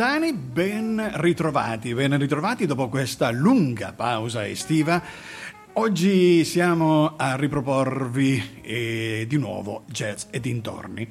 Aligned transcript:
Lontani, 0.00 0.32
ben 0.32 1.10
ritrovati, 1.16 1.92
ben 1.92 2.16
ritrovati 2.16 2.64
dopo 2.64 2.88
questa 2.88 3.30
lunga 3.30 3.92
pausa 3.92 4.46
estiva. 4.46 5.02
Oggi 5.74 6.42
siamo 6.46 7.16
a 7.18 7.36
riproporvi 7.36 8.60
eh, 8.62 9.26
di 9.28 9.36
nuovo 9.36 9.82
jazz 9.88 10.24
e 10.30 10.40
dintorni. 10.40 11.06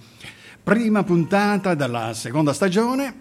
Prima 0.63 1.03
puntata 1.03 1.75
della 1.75 2.15
seconda 2.15 2.51
stagione 2.51 3.13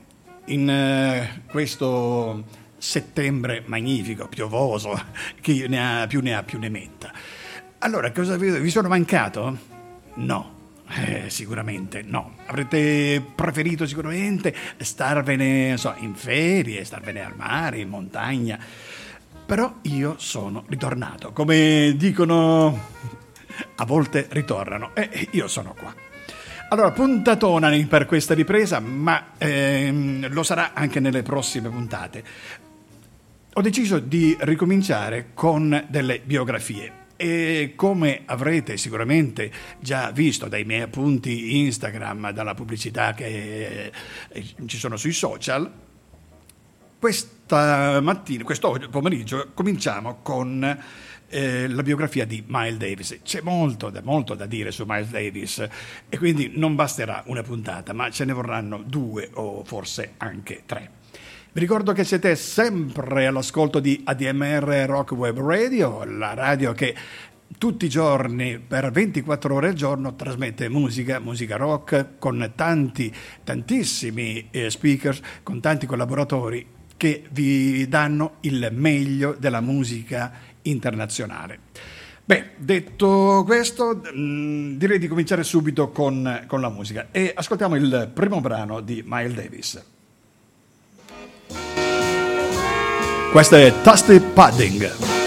in 0.47 0.71
eh, 0.71 1.43
questo 1.51 2.45
settembre 2.79 3.63
magnifico, 3.67 4.27
piovoso, 4.27 4.99
chi 5.43 5.67
ne 5.69 6.03
ha 6.03 6.07
più 6.07 6.23
ne 6.23 6.35
ha 6.35 6.43
più 6.45 6.59
ne 6.59 6.71
metta. 6.71 7.13
Allora, 7.81 8.11
cosa 8.11 8.39
vi, 8.39 8.59
vi 8.59 8.71
sono 8.71 8.89
mancato? 8.89 9.59
No, 10.15 10.58
eh, 10.91 11.31
sicuramente 11.31 12.03
no. 12.03 12.37
Avrete 12.47 13.23
preferito 13.35 13.87
sicuramente 13.87 14.55
starvene 14.79 15.77
so, 15.77 15.95
in 15.99 16.15
ferie, 16.15 16.85
starvene 16.85 17.25
al 17.25 17.37
mare, 17.37 17.79
in 17.79 17.89
montagna. 17.89 18.59
Però 19.47 19.77
io 19.83 20.17
sono 20.19 20.65
ritornato. 20.69 21.33
Come 21.33 21.95
dicono, 21.97 22.87
a 23.77 23.85
volte 23.85 24.27
ritornano. 24.31 24.95
E 24.95 25.29
io 25.33 25.49
sono 25.49 25.75
qua. 25.79 25.95
Allora, 26.71 26.91
puntatona 26.91 27.71
per 27.89 28.05
questa 28.05 28.35
ripresa, 28.35 28.79
ma 28.79 29.29
ehm, 29.39 30.31
lo 30.31 30.43
sarà 30.43 30.73
anche 30.75 31.01
nelle 31.01 31.23
prossime 31.23 31.71
puntate. 31.71 32.25
Ho 33.55 33.61
deciso 33.63 33.99
di 33.99 34.37
ricominciare 34.41 35.31
con 35.33 35.87
delle 35.89 36.21
biografie 36.21 37.07
e 37.21 37.73
come 37.75 38.23
avrete 38.27 38.77
sicuramente 38.77 39.51
già 39.81 40.13
visto 40.13 40.47
dai 40.47 40.63
miei 40.63 40.83
appunti 40.83 41.57
Instagram, 41.59 42.31
dalla 42.31 42.55
pubblicità 42.55 43.13
che 43.13 43.91
eh, 44.29 44.45
ci 44.67 44.77
sono 44.77 44.97
sui 44.97 45.13
social, 45.13 45.69
questa 47.01 48.01
mattina, 48.01 48.45
questo 48.45 48.79
pomeriggio, 48.89 49.51
cominciamo 49.53 50.21
con 50.23 50.79
eh, 51.29 51.67
la 51.67 51.83
biografia 51.83 52.25
di 52.25 52.45
Miles 52.47 52.77
Davis. 52.77 53.19
C'è 53.25 53.41
molto, 53.41 53.93
molto 54.05 54.35
da 54.35 54.47
dire 54.47 54.71
su 54.71 54.85
Miles 54.87 55.11
Davis 55.11 55.67
e 56.09 56.19
quindi 56.19 56.53
non 56.55 56.77
basterà 56.77 57.25
una 57.27 57.43
puntata, 57.43 57.93
ma 57.93 58.11
ce 58.11 58.25
ne 58.27 58.33
vorranno 58.33 58.81
due 58.87 59.29
o 59.35 59.65
forse 59.65 60.15
anche 60.19 60.63
tre. 60.67 60.98
Vi 61.51 61.61
ricordo 61.61 61.93
che 61.93 62.05
siete 62.05 62.37
sempre 62.37 63.27
all'ascolto 63.27 63.81
di 63.81 64.03
ADMR 64.05 64.85
Rock 64.87 65.13
Web 65.13 65.41
Radio, 65.41 66.05
la 66.05 66.35
radio 66.35 66.75
che 66.75 66.95
tutti 67.57 67.87
i 67.87 67.89
giorni 67.89 68.59
per 68.59 68.91
24 68.91 69.55
ore 69.55 69.69
al 69.69 69.73
giorno 69.73 70.15
trasmette 70.15 70.69
musica, 70.69 71.19
musica 71.21 71.57
rock 71.57 72.19
con 72.19 72.53
tanti, 72.55 73.11
tantissimi 73.43 74.49
eh, 74.51 74.69
speakers, 74.69 75.23
con 75.43 75.61
tanti 75.61 75.87
collaboratori 75.87 76.67
che 76.99 77.25
vi 77.31 77.89
danno 77.89 78.35
il 78.41 78.69
meglio 78.73 79.35
della 79.39 79.63
musica 79.63 80.31
internazionale. 80.63 81.61
Beh, 82.27 82.51
detto 82.59 83.43
questo, 83.47 84.03
mm, 84.15 84.77
direi 84.77 84.99
di 84.99 85.09
cominciare 85.09 85.43
subito 85.45 85.89
con, 85.93 86.45
con 86.47 86.61
la 86.61 86.69
musica 86.69 87.09
e 87.11 87.33
ascoltiamo 87.35 87.75
il 87.75 88.11
primo 88.13 88.43
brano 88.43 88.83
di 88.83 89.03
Miles 89.07 89.35
Davis. 89.35 89.97
Questo 93.31 93.57
è 93.57 93.73
Tasty 93.83 94.21
Padding. 94.21 95.18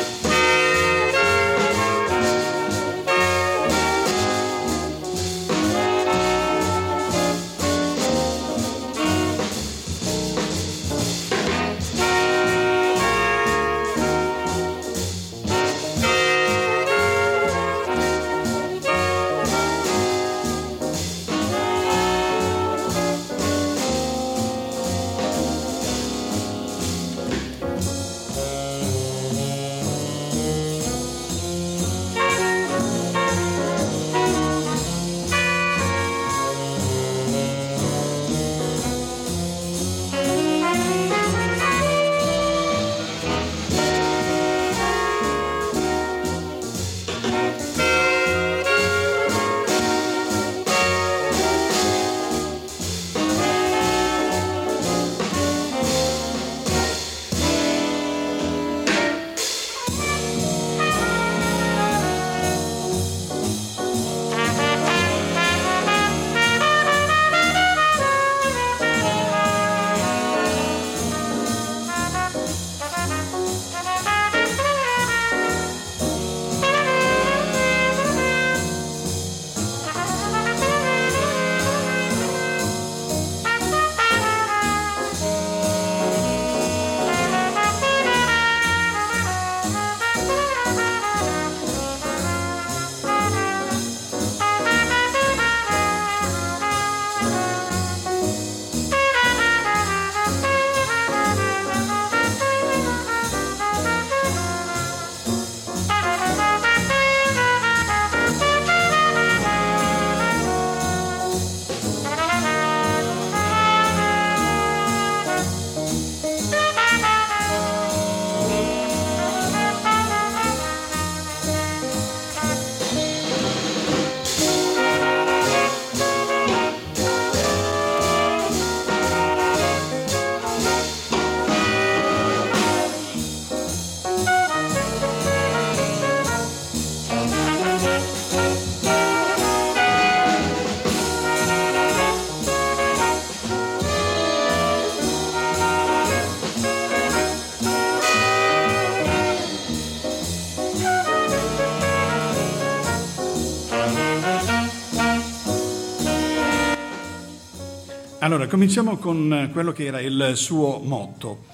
Allora, 158.24 158.46
cominciamo 158.46 158.98
con 158.98 159.50
quello 159.52 159.72
che 159.72 159.86
era 159.86 160.00
il 160.00 160.34
suo 160.36 160.78
motto. 160.78 161.46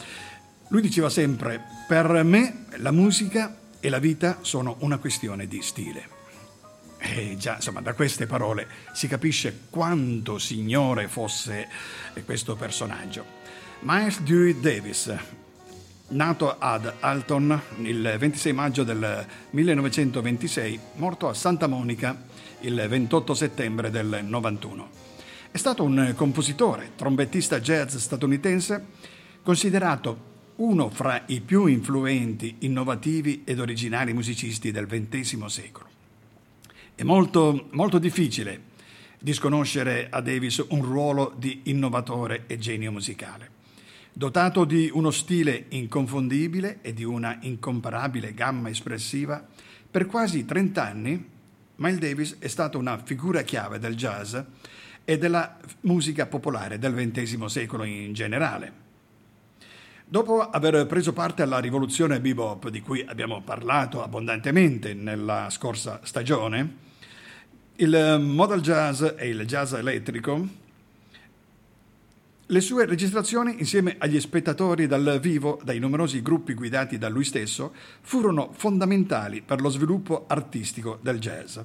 Lui 0.68 0.82
diceva 0.82 1.10
sempre, 1.10 1.64
per 1.88 2.24
me 2.24 2.66
la 2.80 2.92
musica 2.92 3.58
e 3.80 3.88
la 3.88 4.00
vita 4.00 4.40
sono 4.42 4.76
una 4.80 4.98
questione 4.98 5.48
di 5.48 5.62
stile. 5.62 6.10
E 6.98 7.38
già, 7.38 7.56
insomma, 7.56 7.80
da 7.80 7.94
queste 7.94 8.26
parole 8.26 8.68
si 8.92 9.08
capisce 9.08 9.68
quanto 9.70 10.40
signore 10.40 11.08
fosse 11.08 11.70
questo 12.26 12.58
personaggio. 12.58 13.24
Miles 13.84 14.20
Dewey 14.20 14.60
Davis, 14.60 15.16
nato 16.10 16.54
ad 16.60 16.96
Alton 17.00 17.62
il 17.84 18.16
26 18.20 18.52
maggio 18.52 18.84
del 18.84 19.26
1926, 19.52 20.80
morto 20.96 21.30
a 21.30 21.34
Santa 21.34 21.68
Monica 21.68 22.24
il 22.60 22.86
28 22.90 23.34
settembre 23.34 23.90
del 23.90 24.20
91. 24.22 25.07
È 25.50 25.58
stato 25.58 25.84
un 25.84 26.14
compositore, 26.16 26.92
trombettista 26.96 27.60
jazz 27.60 27.96
statunitense, 27.96 28.86
considerato 29.42 30.36
uno 30.58 30.90
fra 30.90 31.24
i 31.28 31.42
più 31.42 31.66
influenti, 31.66 32.58
innovativi 32.60 33.44
ed 33.46 33.60
originali 33.60 34.14
musicisti 34.14 34.72
del 34.72 34.88
XX 34.88 35.46
secolo. 35.46 35.88
È 36.94 37.04
molto, 37.04 37.68
molto 37.72 37.98
difficile 37.98 38.76
disconoscere 39.20 40.08
a 40.10 40.22
Davis 40.22 40.64
un 40.70 40.84
ruolo 40.84 41.34
di 41.38 41.62
innovatore 41.66 42.44
e 42.48 42.58
genio 42.58 42.92
musicale. 42.92 43.52
Dotato 44.14 44.66
di 44.66 44.90
uno 44.92 45.12
stile 45.12 45.66
inconfondibile 45.70 46.80
e 46.82 46.94
di 46.94 47.04
una 47.04 47.38
incomparabile 47.42 48.34
gamma 48.34 48.70
espressiva, 48.70 49.46
per 49.90 50.06
quasi 50.08 50.46
30 50.46 50.84
anni 50.84 51.26
Miles 51.80 52.00
Davis 52.00 52.36
è 52.40 52.48
stato 52.48 52.80
una 52.80 52.98
figura 52.98 53.44
chiave 53.44 53.78
del 53.78 53.96
jazz 53.96 54.36
e 55.10 55.18
della 55.18 55.56
musica 55.82 56.26
popolare 56.26 56.78
del 56.80 56.94
XX 56.94 57.46
secolo 57.46 57.86
in 57.86 58.12
generale. 58.12 58.74
Dopo 60.04 60.42
aver 60.42 60.86
preso 60.86 61.14
parte 61.14 61.44
alla 61.44 61.60
rivoluzione 61.60 62.20
bebop 62.20 62.68
di 62.68 62.82
cui 62.82 63.06
abbiamo 63.08 63.42
parlato 63.42 64.04
abbondantemente 64.04 64.94
nella 64.94 65.50
scorsa 65.50 66.02
stagione, 66.04 66.76
il 67.76 68.20
modal 68.22 68.60
jazz 68.60 69.02
e 69.16 69.30
il 69.30 69.46
jazz 69.46 69.72
elettrico, 69.72 70.46
le 72.46 72.62
sue 72.62 72.86
registrazioni 72.86 73.60
insieme 73.60 73.96
agli 74.00 74.20
spettatori 74.20 74.88
dal 74.88 75.20
vivo 75.22 75.62
dai 75.64 75.80
numerosi 75.80 76.22
gruppi 76.22 76.54
guidati 76.54 76.98
da 76.98 77.08
lui 77.08 77.24
stesso 77.24 77.74
furono 78.02 78.52
fondamentali 78.52 79.42
per 79.42 79.62
lo 79.62 79.70
sviluppo 79.70 80.26
artistico 80.28 81.00
del 81.02 81.20
jazz. 81.20 81.60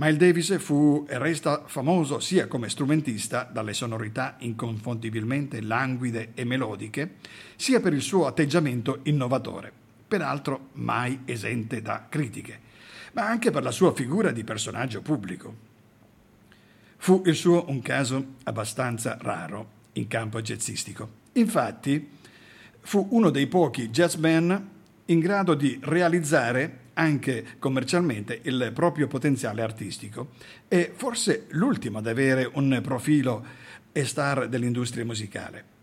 Miles 0.00 0.16
Davis 0.16 0.56
fu 0.58 1.04
e 1.08 1.18
resta 1.18 1.64
famoso 1.66 2.20
sia 2.20 2.46
come 2.46 2.68
strumentista, 2.68 3.42
dalle 3.42 3.72
sonorità 3.74 4.36
inconfondibilmente 4.38 5.60
languide 5.60 6.30
e 6.34 6.44
melodiche, 6.44 7.16
sia 7.56 7.80
per 7.80 7.92
il 7.92 8.00
suo 8.00 8.26
atteggiamento 8.26 9.00
innovatore, 9.04 9.72
peraltro 10.06 10.68
mai 10.74 11.22
esente 11.24 11.82
da 11.82 12.06
critiche, 12.08 12.60
ma 13.14 13.26
anche 13.26 13.50
per 13.50 13.64
la 13.64 13.72
sua 13.72 13.92
figura 13.92 14.30
di 14.30 14.44
personaggio 14.44 15.02
pubblico. 15.02 15.56
Fu 16.98 17.22
il 17.26 17.34
suo 17.34 17.64
un 17.66 17.82
caso 17.82 18.34
abbastanza 18.44 19.18
raro 19.20 19.70
in 19.94 20.06
campo 20.06 20.40
jazzistico. 20.40 21.10
Infatti, 21.32 22.08
fu 22.82 23.04
uno 23.10 23.30
dei 23.30 23.48
pochi 23.48 23.88
jazzmen 23.88 24.68
in 25.06 25.18
grado 25.18 25.54
di 25.54 25.76
realizzare 25.82 26.77
anche 26.98 27.44
commercialmente 27.60 28.40
il 28.42 28.72
proprio 28.74 29.06
potenziale 29.06 29.62
artistico 29.62 30.30
e 30.66 30.92
forse 30.94 31.46
l'ultimo 31.50 31.98
ad 31.98 32.08
avere 32.08 32.50
un 32.54 32.80
profilo 32.82 33.46
e 33.92 34.04
star 34.04 34.48
dell'industria 34.48 35.04
musicale. 35.04 35.76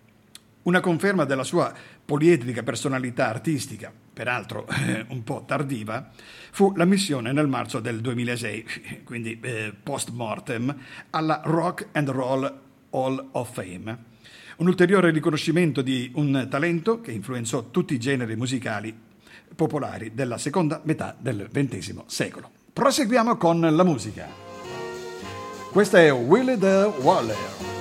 Una 0.64 0.82
conferma 0.82 1.26
della 1.26 1.44
sua 1.44 1.74
poliedrica 2.04 2.64
personalità 2.64 3.30
artistica, 3.30 3.94
peraltro 4.14 4.68
eh, 4.68 5.06
un 5.10 5.24
po' 5.24 5.46
tardiva, 5.48 6.12
fu 6.52 6.74
la 6.76 6.86
missione 6.86 7.32
nel 7.32 7.48
marzo 7.48 7.80
del 7.80 8.02
2006, 8.02 9.04
quindi 9.06 9.40
eh, 9.42 9.74
post 9.82 10.10
mortem, 10.10 10.76
alla 11.12 11.42
Rock 11.46 11.90
and 11.94 12.10
Roll 12.10 12.62
Hall 12.90 13.30
of 13.34 13.54
Fame. 13.54 14.14
Un 14.58 14.68
ulteriore 14.68 15.12
riconoscimento 15.12 15.82
di 15.82 16.12
un 16.16 16.48
talento 16.50 17.00
che 17.00 17.12
influenzò 17.12 17.70
tutti 17.70 17.94
i 17.94 18.00
generi 18.00 18.36
musicali 18.36 19.05
popolari 19.56 20.14
della 20.14 20.38
seconda 20.38 20.82
metà 20.84 21.16
del 21.18 21.50
XX 21.52 22.04
secolo. 22.06 22.50
Proseguiamo 22.72 23.38
con 23.38 23.60
la 23.62 23.84
musica. 23.84 24.28
Questa 25.72 26.00
è 26.00 26.12
Willie 26.12 26.58
the 26.58 26.92
Waller. 27.02 27.75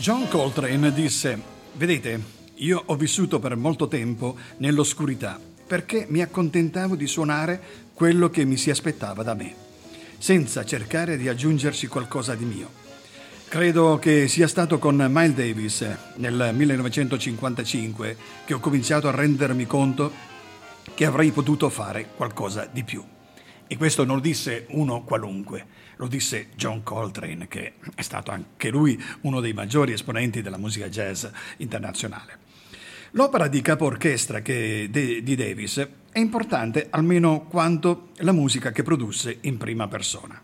John 0.00 0.28
Coltrane 0.28 0.94
disse, 0.94 1.38
vedete, 1.74 2.18
io 2.54 2.82
ho 2.86 2.96
vissuto 2.96 3.38
per 3.38 3.54
molto 3.54 3.86
tempo 3.86 4.34
nell'oscurità 4.56 5.38
perché 5.66 6.06
mi 6.08 6.22
accontentavo 6.22 6.96
di 6.96 7.06
suonare 7.06 7.60
quello 7.92 8.30
che 8.30 8.46
mi 8.46 8.56
si 8.56 8.70
aspettava 8.70 9.22
da 9.22 9.34
me, 9.34 9.54
senza 10.16 10.64
cercare 10.64 11.18
di 11.18 11.28
aggiungerci 11.28 11.86
qualcosa 11.86 12.34
di 12.34 12.46
mio. 12.46 12.70
Credo 13.46 13.98
che 13.98 14.26
sia 14.26 14.48
stato 14.48 14.78
con 14.78 14.96
Miles 14.96 15.34
Davis 15.34 15.86
nel 16.16 16.54
1955 16.54 18.16
che 18.46 18.54
ho 18.54 18.58
cominciato 18.58 19.06
a 19.06 19.14
rendermi 19.14 19.66
conto 19.66 20.10
che 20.94 21.04
avrei 21.04 21.30
potuto 21.30 21.68
fare 21.68 22.08
qualcosa 22.16 22.66
di 22.72 22.84
più. 22.84 23.04
E 23.66 23.76
questo 23.76 24.04
non 24.04 24.16
lo 24.16 24.22
disse 24.22 24.64
uno 24.70 25.04
qualunque, 25.04 25.66
lo 26.00 26.08
disse 26.08 26.48
John 26.56 26.82
Coltrane, 26.82 27.46
che 27.46 27.74
è 27.94 28.00
stato 28.00 28.30
anche 28.30 28.70
lui 28.70 28.98
uno 29.20 29.40
dei 29.40 29.52
maggiori 29.52 29.92
esponenti 29.92 30.40
della 30.40 30.56
musica 30.56 30.88
jazz 30.88 31.26
internazionale. 31.58 32.38
L'opera 33.10 33.48
di 33.48 33.60
capo 33.60 33.84
orchestra 33.84 34.40
di 34.40 35.34
Davis 35.36 35.86
è 36.10 36.18
importante 36.18 36.86
almeno 36.88 37.42
quanto 37.42 38.08
la 38.18 38.32
musica 38.32 38.72
che 38.72 38.82
produsse 38.82 39.38
in 39.42 39.58
prima 39.58 39.88
persona. 39.88 40.40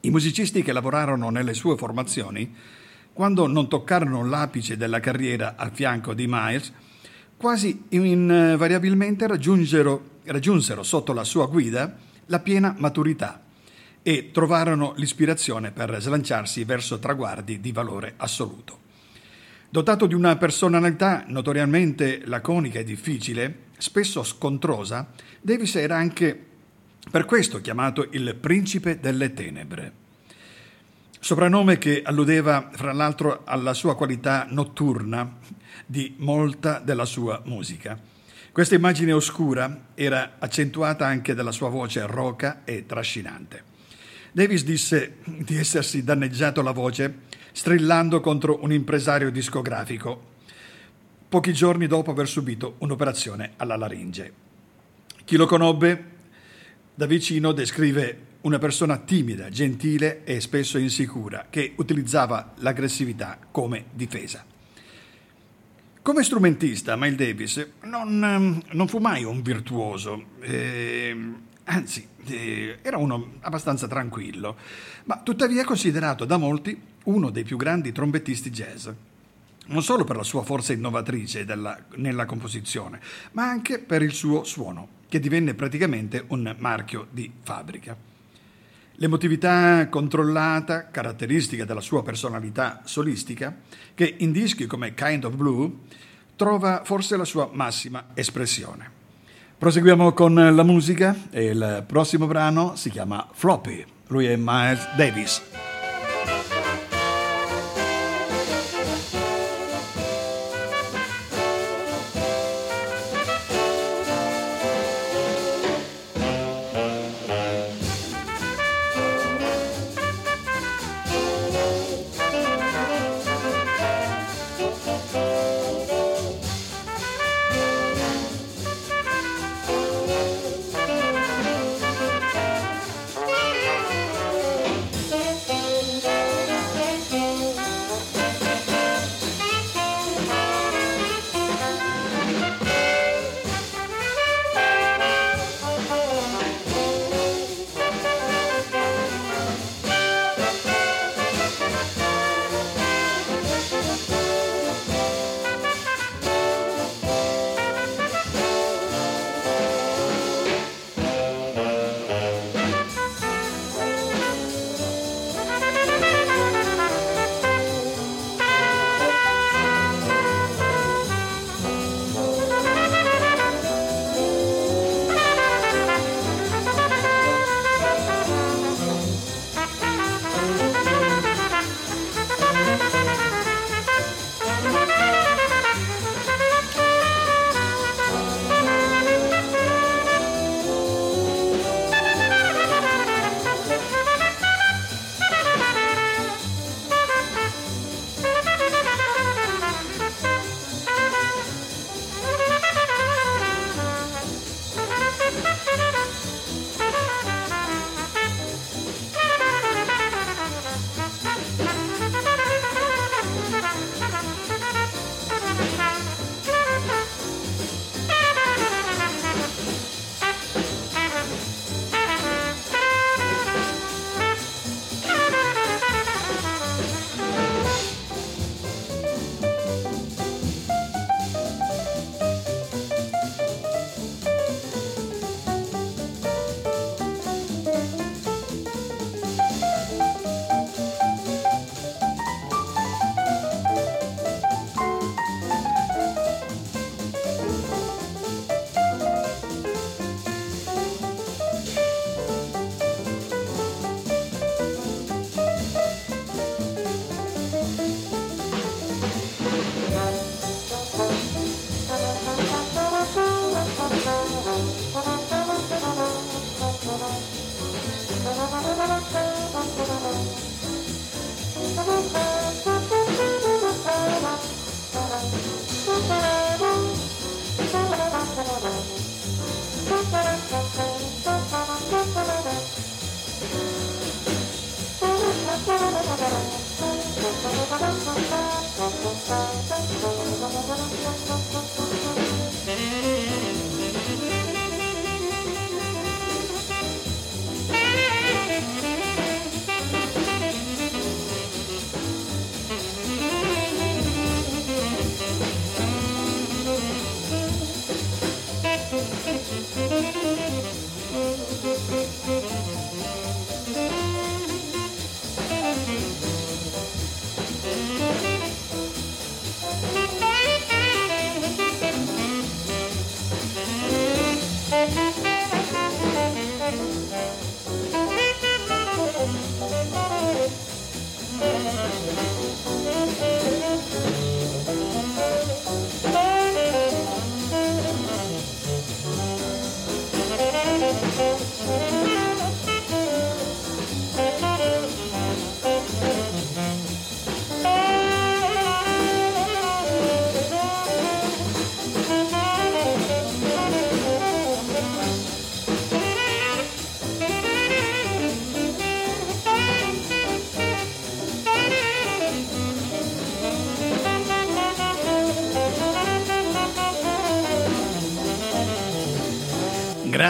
I 0.00 0.10
musicisti 0.10 0.64
che 0.64 0.72
lavorarono 0.72 1.30
nelle 1.30 1.54
sue 1.54 1.76
formazioni, 1.76 2.52
quando 3.12 3.46
non 3.46 3.68
toccarono 3.68 4.26
l'apice 4.26 4.76
della 4.76 4.98
carriera 4.98 5.54
al 5.56 5.70
fianco 5.72 6.14
di 6.14 6.26
Miles, 6.28 6.72
quasi 7.36 7.84
invariabilmente 7.90 9.28
raggiunsero 9.28 10.82
sotto 10.82 11.12
la 11.12 11.24
sua 11.24 11.46
guida 11.46 11.96
la 12.26 12.40
piena 12.40 12.74
maturità 12.76 13.43
e 14.06 14.30
trovarono 14.32 14.92
l'ispirazione 14.96 15.70
per 15.72 15.96
slanciarsi 15.98 16.62
verso 16.64 16.98
traguardi 16.98 17.58
di 17.58 17.72
valore 17.72 18.12
assoluto. 18.18 18.80
Dotato 19.70 20.06
di 20.06 20.12
una 20.12 20.36
personalità 20.36 21.24
notoriamente 21.26 22.20
laconica 22.26 22.78
e 22.78 22.84
difficile, 22.84 23.60
spesso 23.78 24.22
scontrosa, 24.22 25.08
Davis 25.40 25.74
era 25.76 25.96
anche 25.96 26.38
per 27.10 27.24
questo 27.24 27.62
chiamato 27.62 28.06
il 28.10 28.36
principe 28.36 29.00
delle 29.00 29.32
tenebre. 29.32 29.92
Soprannome 31.18 31.78
che 31.78 32.02
alludeva 32.04 32.68
fra 32.72 32.92
l'altro 32.92 33.40
alla 33.44 33.72
sua 33.72 33.96
qualità 33.96 34.46
notturna 34.50 35.38
di 35.86 36.14
molta 36.18 36.78
della 36.78 37.06
sua 37.06 37.40
musica. 37.46 37.98
Questa 38.52 38.74
immagine 38.74 39.12
oscura 39.12 39.86
era 39.94 40.34
accentuata 40.38 41.06
anche 41.06 41.32
dalla 41.32 41.52
sua 41.52 41.70
voce 41.70 42.06
roca 42.06 42.60
e 42.64 42.84
trascinante. 42.84 43.72
Davis 44.34 44.64
disse 44.64 45.18
di 45.24 45.56
essersi 45.56 46.02
danneggiato 46.02 46.60
la 46.60 46.72
voce 46.72 47.20
strillando 47.52 48.18
contro 48.18 48.64
un 48.64 48.72
impresario 48.72 49.30
discografico, 49.30 50.32
pochi 51.28 51.52
giorni 51.52 51.86
dopo 51.86 52.10
aver 52.10 52.26
subito 52.26 52.74
un'operazione 52.78 53.52
alla 53.58 53.76
laringe. 53.76 54.32
Chi 55.24 55.36
lo 55.36 55.46
conobbe 55.46 56.04
da 56.96 57.06
vicino 57.06 57.52
descrive 57.52 58.32
una 58.40 58.58
persona 58.58 58.98
timida, 58.98 59.50
gentile 59.50 60.24
e 60.24 60.40
spesso 60.40 60.78
insicura, 60.78 61.46
che 61.48 61.74
utilizzava 61.76 62.54
l'aggressività 62.56 63.38
come 63.52 63.84
difesa. 63.92 64.44
Come 66.02 66.24
strumentista, 66.24 66.96
Miles 66.96 67.16
Davis 67.16 67.66
non, 67.84 68.60
non 68.68 68.88
fu 68.88 68.98
mai 68.98 69.22
un 69.22 69.42
virtuoso. 69.42 70.24
Eh, 70.40 71.16
Anzi, 71.64 72.06
eh, 72.26 72.78
era 72.82 72.98
uno 72.98 73.34
abbastanza 73.40 73.88
tranquillo, 73.88 74.56
ma 75.04 75.20
tuttavia 75.22 75.64
considerato 75.64 76.24
da 76.24 76.36
molti 76.36 76.78
uno 77.04 77.30
dei 77.30 77.44
più 77.44 77.56
grandi 77.56 77.90
trombettisti 77.90 78.50
jazz. 78.50 78.88
Non 79.66 79.82
solo 79.82 80.04
per 80.04 80.16
la 80.16 80.22
sua 80.22 80.42
forza 80.42 80.74
innovatrice 80.74 81.46
della, 81.46 81.78
nella 81.96 82.26
composizione, 82.26 83.00
ma 83.32 83.48
anche 83.48 83.78
per 83.78 84.02
il 84.02 84.12
suo 84.12 84.44
suono, 84.44 84.88
che 85.08 85.18
divenne 85.20 85.54
praticamente 85.54 86.24
un 86.28 86.54
marchio 86.58 87.06
di 87.10 87.32
fabbrica. 87.42 87.96
L'emotività 88.96 89.88
controllata, 89.88 90.90
caratteristica 90.90 91.64
della 91.64 91.80
sua 91.80 92.02
personalità 92.02 92.82
solistica, 92.84 93.56
che 93.94 94.16
in 94.18 94.32
dischi 94.32 94.66
come 94.66 94.92
Kind 94.92 95.24
of 95.24 95.34
Blue 95.34 95.72
trova 96.36 96.82
forse 96.84 97.16
la 97.16 97.24
sua 97.24 97.48
massima 97.50 98.08
espressione. 98.12 98.93
Proseguiamo 99.64 100.12
con 100.12 100.34
la 100.34 100.62
musica 100.62 101.16
e 101.30 101.44
il 101.44 101.84
prossimo 101.86 102.26
brano 102.26 102.76
si 102.76 102.90
chiama 102.90 103.26
Floppy. 103.32 103.82
Lui 104.08 104.26
è 104.26 104.36
Miles 104.36 104.86
Davis. 104.94 105.40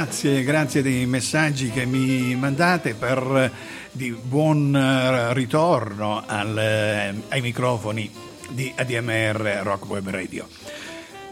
Grazie, 0.05 0.43
grazie 0.43 0.83
dei 0.83 1.07
messaggi 1.07 1.71
che 1.71 1.87
mi 1.87 2.35
mandate 2.35 2.93
per 2.93 3.51
di 3.91 4.11
buon 4.11 4.77
eh, 4.77 5.33
ritorno 5.33 6.23
al, 6.27 6.59
eh, 6.59 7.15
ai 7.29 7.41
microfoni 7.41 8.11
di 8.51 8.71
ADMR 8.77 9.61
Rock 9.63 9.89
Web 9.89 10.11
Radio. 10.11 10.47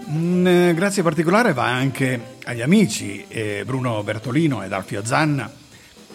Un 0.07 0.47
eh, 0.47 0.73
grazie 0.73 1.03
particolare 1.03 1.53
va 1.53 1.67
anche 1.67 2.37
agli 2.45 2.63
amici 2.63 3.27
eh, 3.29 3.63
Bruno 3.67 4.03
Bertolino 4.03 4.63
ed 4.63 4.73
Alfio 4.73 5.05
Zanna 5.05 5.53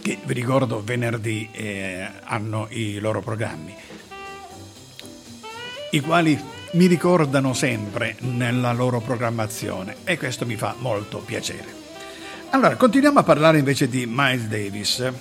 che 0.01 0.17
vi 0.25 0.33
ricordo 0.33 0.81
venerdì 0.83 1.47
eh, 1.51 2.09
hanno 2.23 2.65
i 2.71 2.97
loro 2.97 3.21
programmi, 3.21 3.75
i 5.91 5.99
quali 5.99 6.39
mi 6.71 6.87
ricordano 6.87 7.53
sempre 7.53 8.15
nella 8.21 8.73
loro 8.73 8.99
programmazione 8.99 9.97
e 10.03 10.17
questo 10.17 10.47
mi 10.47 10.55
fa 10.55 10.73
molto 10.79 11.19
piacere. 11.19 11.86
Allora, 12.49 12.77
continuiamo 12.77 13.19
a 13.19 13.23
parlare 13.23 13.59
invece 13.59 13.89
di 13.89 14.05
Miles 14.07 14.47
Davis, 14.47 15.11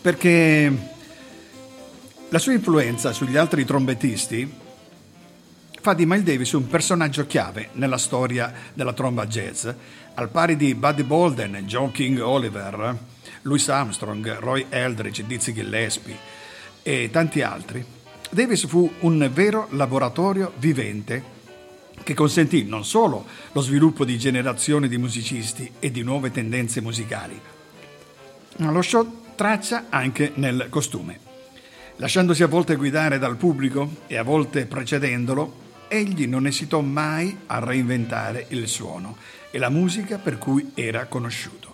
perché 0.00 0.72
la 2.28 2.38
sua 2.38 2.52
influenza 2.52 3.12
sugli 3.12 3.36
altri 3.36 3.64
trombettisti 3.64 4.50
fa 5.80 5.94
di 5.94 6.06
Miles 6.06 6.22
Davis 6.22 6.52
un 6.52 6.68
personaggio 6.68 7.26
chiave 7.26 7.70
nella 7.72 7.98
storia 7.98 8.52
della 8.72 8.92
tromba 8.92 9.26
jazz, 9.26 9.68
al 10.14 10.30
pari 10.30 10.56
di 10.56 10.76
Buddy 10.76 11.02
Bolden, 11.02 11.64
John 11.66 11.90
King 11.90 12.20
Oliver, 12.20 12.96
Louis 13.42 13.68
Armstrong, 13.68 14.38
Roy 14.38 14.66
Eldridge, 14.68 15.26
Dizzy 15.26 15.52
Gillespie 15.52 16.16
e 16.82 17.10
tanti 17.10 17.42
altri. 17.42 17.84
Davis 18.30 18.64
fu 18.66 18.90
un 19.00 19.28
vero 19.32 19.66
laboratorio 19.70 20.52
vivente 20.58 21.31
che 22.02 22.14
consentì 22.14 22.64
non 22.64 22.84
solo 22.84 23.26
lo 23.52 23.60
sviluppo 23.60 24.04
di 24.04 24.18
generazioni 24.18 24.88
di 24.88 24.98
musicisti 24.98 25.72
e 25.78 25.90
di 25.90 26.02
nuove 26.02 26.30
tendenze 26.30 26.80
musicali, 26.80 27.40
ma 28.58 28.70
lo 28.70 28.82
show 28.82 29.20
traccia 29.34 29.86
anche 29.88 30.32
nel 30.34 30.66
costume. 30.68 31.18
Lasciandosi 31.96 32.42
a 32.42 32.48
volte 32.48 32.76
guidare 32.76 33.18
dal 33.18 33.36
pubblico 33.36 33.88
e 34.06 34.16
a 34.16 34.22
volte 34.22 34.66
precedendolo, 34.66 35.60
egli 35.88 36.26
non 36.26 36.46
esitò 36.46 36.80
mai 36.80 37.36
a 37.46 37.58
reinventare 37.58 38.46
il 38.48 38.66
suono 38.66 39.16
e 39.50 39.58
la 39.58 39.68
musica 39.68 40.18
per 40.18 40.38
cui 40.38 40.72
era 40.74 41.06
conosciuto. 41.06 41.70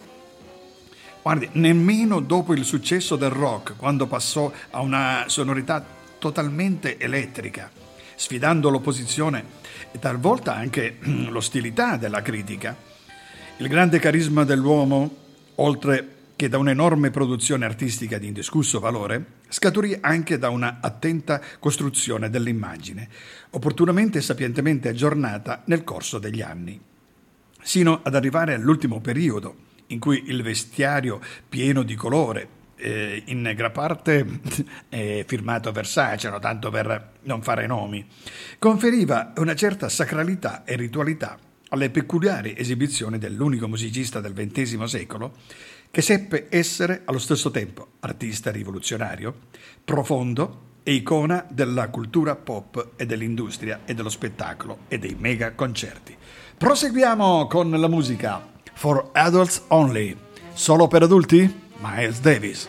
Guardi, 1.22 1.48
nemmeno 1.52 2.20
dopo 2.20 2.54
il 2.54 2.64
successo 2.64 3.16
del 3.16 3.30
rock, 3.30 3.76
quando 3.76 4.06
passò 4.06 4.50
a 4.70 4.80
una 4.80 5.24
sonorità 5.26 5.84
totalmente 6.18 6.98
elettrica, 6.98 7.70
sfidando 8.14 8.70
l'opposizione 8.70 9.44
e 9.90 9.98
talvolta 9.98 10.54
anche 10.54 10.98
l'ostilità 11.30 11.96
della 11.96 12.22
critica. 12.22 12.76
Il 13.58 13.68
grande 13.68 13.98
carisma 13.98 14.44
dell'uomo, 14.44 15.16
oltre 15.56 16.16
che 16.36 16.48
da 16.48 16.58
un'enorme 16.58 17.10
produzione 17.10 17.64
artistica 17.64 18.16
di 18.16 18.28
indiscusso 18.28 18.78
valore, 18.78 19.38
scaturì 19.48 19.98
anche 20.00 20.38
da 20.38 20.50
una 20.50 20.78
attenta 20.80 21.40
costruzione 21.58 22.30
dell'immagine, 22.30 23.08
opportunamente 23.50 24.18
e 24.18 24.22
sapientemente 24.22 24.88
aggiornata 24.88 25.62
nel 25.64 25.82
corso 25.82 26.20
degli 26.20 26.40
anni, 26.40 26.80
sino 27.60 28.00
ad 28.04 28.14
arrivare 28.14 28.54
all'ultimo 28.54 29.00
periodo, 29.00 29.66
in 29.88 29.98
cui 29.98 30.24
il 30.26 30.42
vestiario 30.42 31.20
pieno 31.48 31.82
di 31.82 31.96
colore, 31.96 32.48
eh, 32.78 33.22
in 33.26 33.52
gran 33.54 33.72
parte 33.72 34.26
eh, 34.88 35.24
firmato 35.26 35.72
Versace, 35.72 36.30
no? 36.30 36.38
tanto 36.38 36.70
per 36.70 37.12
non 37.22 37.42
fare 37.42 37.66
nomi, 37.66 38.06
conferiva 38.58 39.32
una 39.36 39.54
certa 39.54 39.88
sacralità 39.88 40.64
e 40.64 40.76
ritualità 40.76 41.38
alle 41.70 41.90
peculiari 41.90 42.54
esibizioni 42.56 43.18
dell'unico 43.18 43.68
musicista 43.68 44.20
del 44.20 44.32
XX 44.32 44.82
secolo 44.84 45.34
che 45.90 46.02
seppe 46.02 46.46
essere 46.50 47.02
allo 47.04 47.18
stesso 47.18 47.50
tempo 47.50 47.88
artista 48.00 48.50
rivoluzionario, 48.50 49.34
profondo 49.84 50.66
e 50.82 50.92
icona 50.92 51.44
della 51.48 51.88
cultura 51.88 52.36
pop 52.36 52.92
e 52.96 53.06
dell'industria 53.06 53.80
e 53.84 53.94
dello 53.94 54.08
spettacolo 54.08 54.80
e 54.88 54.98
dei 54.98 55.16
mega 55.18 55.52
concerti. 55.52 56.16
Proseguiamo 56.56 57.46
con 57.46 57.70
la 57.70 57.88
musica 57.88 58.46
For 58.74 59.10
Adults 59.12 59.64
Only, 59.68 60.16
solo 60.52 60.88
per 60.88 61.02
adulti? 61.02 61.66
Miles 61.80 62.18
Davis. 62.18 62.68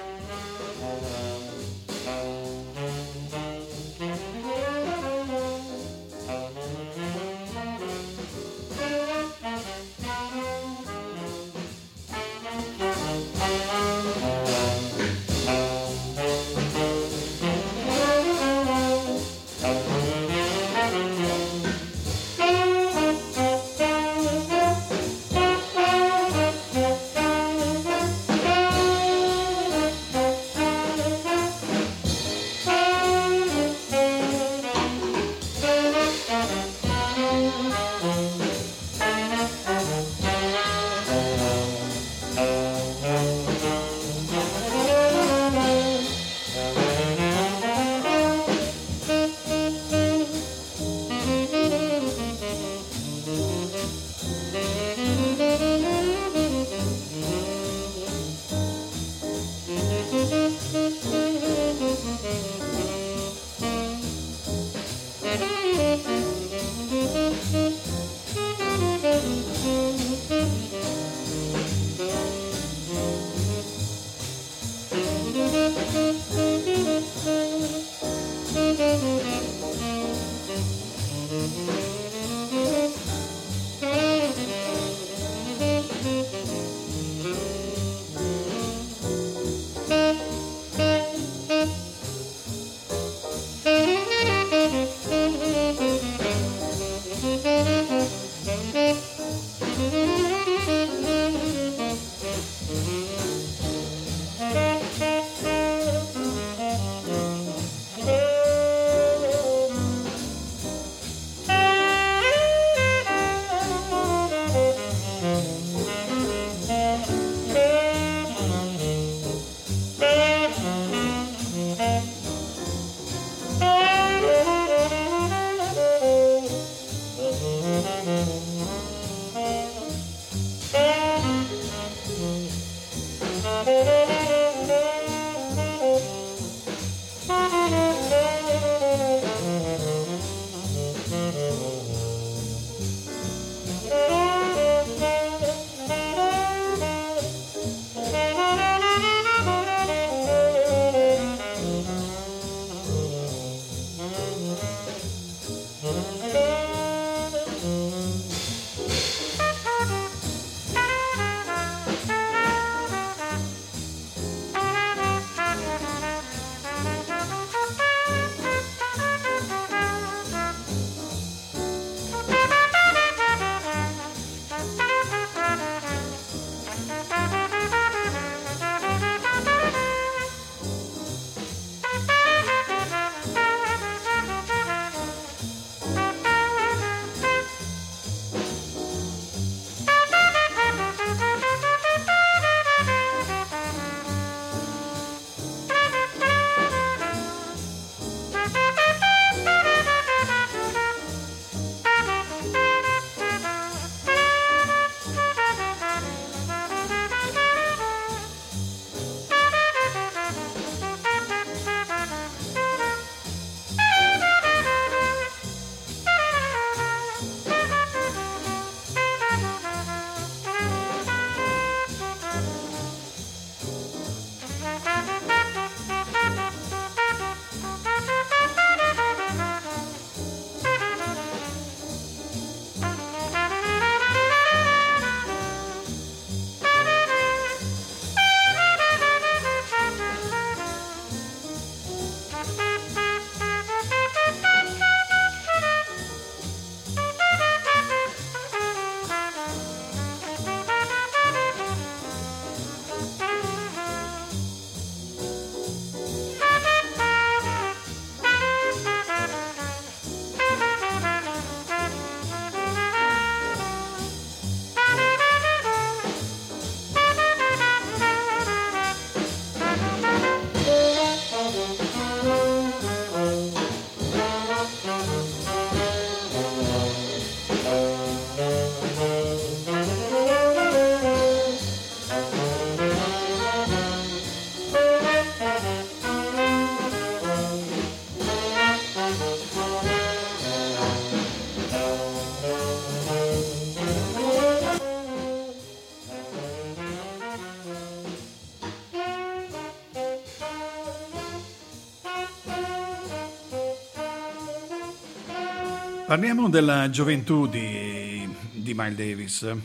Parliamo 306.09 306.49
della 306.49 306.89
gioventù 306.89 307.45
di, 307.45 308.27
di 308.51 308.73
Miles 308.73 308.95
Davis. 308.95 309.55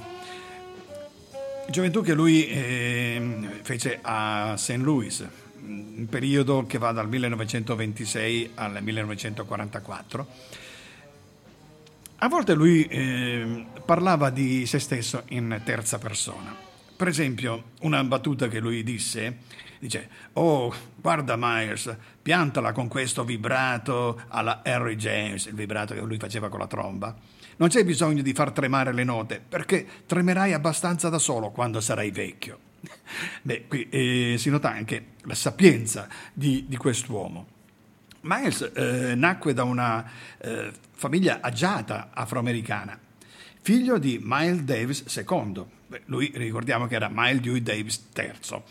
Gioventù 1.71 2.03
che 2.03 2.13
lui 2.13 2.47
eh, 2.47 3.49
fece 3.63 3.99
a 4.03 4.55
St. 4.55 4.77
Louis, 4.77 5.27
un 5.63 6.07
periodo 6.11 6.67
che 6.67 6.77
va 6.77 6.93
dal 6.93 7.09
1926 7.09 8.51
al 8.57 8.83
1944. 8.83 10.27
A 12.17 12.29
volte 12.29 12.53
lui 12.53 12.85
eh, 12.89 13.65
parlava 13.83 14.29
di 14.29 14.67
se 14.67 14.79
stesso 14.81 15.23
in 15.29 15.63
terza 15.65 15.97
persona. 15.97 16.55
Per 16.95 17.09
esempio, 17.09 17.71
una 17.81 18.05
battuta 18.05 18.49
che 18.49 18.59
lui 18.59 18.83
disse, 18.83 19.39
dice, 19.85 20.09
oh, 20.35 20.75
guarda 20.97 21.37
Myers, 21.37 21.95
piantala 22.23 22.73
con 22.73 22.89
questo 22.89 23.23
vibrato 23.25 24.23
alla 24.29 24.63
Harry 24.65 24.97
James, 24.97 25.45
il 25.47 25.55
vibrato 25.55 25.93
che 25.93 26.01
lui 26.01 26.17
faceva 26.17 26.49
con 26.49 26.59
la 26.59 26.67
tromba. 26.67 27.15
Non 27.57 27.69
c'è 27.69 27.85
bisogno 27.85 28.23
di 28.23 28.33
far 28.33 28.53
tremare 28.53 28.93
le 28.93 29.05
note, 29.05 29.43
perché 29.47 29.87
tremerai 30.07 30.53
abbastanza 30.55 31.09
da 31.09 31.19
solo 31.19 31.51
quando 31.51 31.81
sarai 31.81 32.11
vecchio. 32.11 32.59
Beh, 33.43 33.67
qui 33.69 33.89
eh, 33.91 34.37
si 34.39 34.51
nota 34.51 34.71
anche 34.71 35.07
la 35.23 35.35
sapienza 35.35 36.09
di, 36.33 36.65
di 36.67 36.77
quest'uomo. 36.77 37.47
Miles 38.23 38.71
eh, 38.75 39.15
nacque 39.15 39.53
da 39.53 39.65
una 39.65 40.11
eh, 40.39 40.73
famiglia 40.93 41.41
agiata 41.43 42.09
afroamericana, 42.15 42.99
figlio 43.61 43.99
di 43.99 44.19
Miles 44.23 44.63
Davis 44.63 45.05
II. 45.15 45.63
Beh, 45.87 46.03
lui 46.07 46.33
ricordiamo 46.35 46.87
che 46.87 46.95
era 46.95 47.11
Miles 47.13 47.43
Dewey 47.43 47.63
Davis 47.63 48.09
III, 48.17 48.63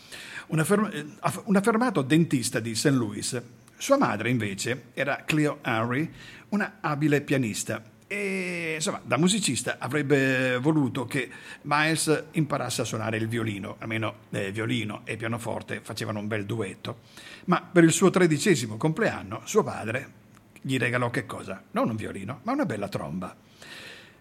un, 0.48 0.60
afferm- 0.60 0.94
eh, 0.94 1.06
un 1.46 1.56
affermato 1.56 2.02
dentista 2.02 2.60
di 2.60 2.76
St. 2.76 2.88
Louis. 2.90 3.42
Sua 3.78 3.98
madre 3.98 4.30
invece 4.30 4.86
era 4.94 5.24
Cleo 5.26 5.60
Henry, 5.62 6.10
una 6.50 6.78
abile 6.80 7.22
pianista 7.22 7.92
e 8.14 8.74
insomma, 8.76 9.02
da 9.04 9.18
musicista 9.18 9.78
avrebbe 9.80 10.58
voluto 10.58 11.06
che 11.06 11.28
Miles 11.64 12.26
imparasse 12.34 12.82
a 12.82 12.86
suonare 12.86 13.18
il 13.18 13.28
violino, 13.28 13.78
almeno 13.80 14.18
eh, 14.30 14.52
violino 14.52 15.02
e 15.04 15.18
pianoforte 15.18 15.80
facevano 15.82 16.20
un 16.20 16.28
bel 16.28 16.46
duetto. 16.46 17.00
Ma 17.46 17.62
per 17.62 17.84
il 17.84 17.92
suo 17.92 18.12
tredicesimo 18.12 18.78
compleanno, 18.78 19.42
suo 19.46 19.64
padre 19.64 20.22
gli 20.62 20.78
regalò 20.78 21.10
che 21.10 21.26
cosa? 21.26 21.64
Non 21.72 21.90
un 21.90 21.96
violino, 21.96 22.42
ma 22.44 22.52
una 22.52 22.66
bella 22.66 22.88
tromba. 22.88 23.36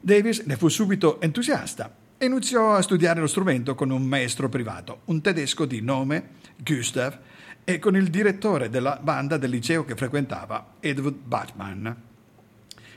Davis 0.00 0.40
ne 0.40 0.56
fu 0.56 0.68
subito 0.68 1.20
entusiasta 1.20 1.94
iniziò 2.24 2.74
a 2.74 2.82
studiare 2.82 3.20
lo 3.20 3.26
strumento 3.26 3.74
con 3.74 3.90
un 3.90 4.04
maestro 4.04 4.48
privato, 4.48 5.00
un 5.06 5.20
tedesco 5.20 5.64
di 5.64 5.80
nome 5.80 6.30
Gustav, 6.56 7.18
e 7.64 7.78
con 7.78 7.96
il 7.96 8.10
direttore 8.10 8.70
della 8.70 8.98
banda 9.02 9.36
del 9.36 9.50
liceo 9.50 9.84
che 9.84 9.96
frequentava, 9.96 10.74
Edward 10.80 11.16
Bachmann. 11.16 11.88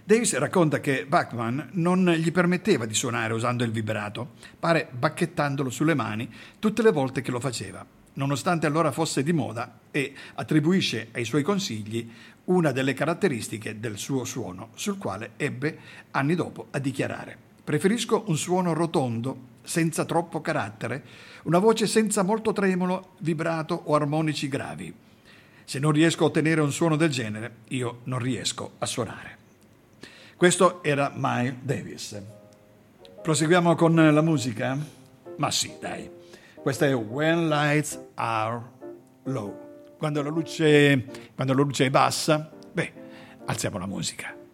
Davis 0.04 0.38
racconta 0.38 0.80
che 0.80 1.06
Bachmann 1.08 1.60
non 1.72 2.08
gli 2.12 2.32
permetteva 2.32 2.86
di 2.86 2.94
suonare 2.94 3.34
usando 3.34 3.64
il 3.64 3.72
vibrato, 3.72 4.34
pare 4.60 4.88
bacchettandolo 4.92 5.72
sulle 5.72 5.96
mani 5.96 6.32
tutte 6.60 6.84
le 6.84 6.92
volte 6.92 7.22
che 7.22 7.32
lo 7.32 7.40
faceva, 7.40 7.84
nonostante 8.14 8.68
allora 8.68 8.92
fosse 8.92 9.24
di 9.24 9.34
moda 9.34 9.80
e 9.90 10.14
attribuisce 10.36 11.08
ai 11.14 11.26
suoi 11.26 11.42
consigli 11.42 12.08
una 12.46 12.72
delle 12.72 12.94
caratteristiche 12.94 13.80
del 13.80 13.98
suo 13.98 14.24
suono, 14.24 14.70
sul 14.76 15.00
quale 15.00 15.32
ebbe 15.38 15.80
anni 16.12 16.36
dopo 16.36 16.68
a 16.70 16.78
dichiarare. 16.78 17.45
Preferisco 17.66 18.26
un 18.28 18.38
suono 18.38 18.74
rotondo, 18.74 19.54
senza 19.64 20.06
troppo 20.06 20.40
carattere, 20.40 21.04
una 21.46 21.58
voce 21.58 21.88
senza 21.88 22.22
molto 22.22 22.54
tremolo, 22.54 23.14
vibrato 23.22 23.82
o 23.86 23.96
armonici 23.96 24.48
gravi. 24.48 24.94
Se 25.64 25.80
non 25.80 25.92
riesco 25.92 26.24
a 26.24 26.28
ottenere 26.28 26.62
un 26.62 26.72
suono 26.72 26.96
del 26.96 27.10
genere, 27.10 27.56
io 27.70 28.02
non 28.04 28.20
riesco 28.20 28.74
a 28.78 28.86
suonare. 28.86 29.38
Questo 30.38 30.84
era 30.84 31.12
Miles 31.16 31.56
Davis. 31.64 32.22
Proseguiamo 33.24 33.74
con 33.74 33.96
la 33.96 34.22
musica? 34.22 34.78
Ma 35.38 35.50
sì, 35.50 35.74
dai. 35.82 36.08
Questa 36.62 36.86
è 36.86 36.94
When 36.94 37.50
Lights 37.50 38.00
Are 38.14 38.62
Low. 39.24 39.96
Quando 39.98 40.22
la 40.22 40.30
luce, 40.30 41.04
quando 41.34 41.54
la 41.56 41.64
luce 41.64 41.88
è 41.88 41.90
bassa, 41.90 42.52
beh, 42.72 42.94
alziamo 43.46 43.80
la 43.80 43.88
musica. 43.88 44.45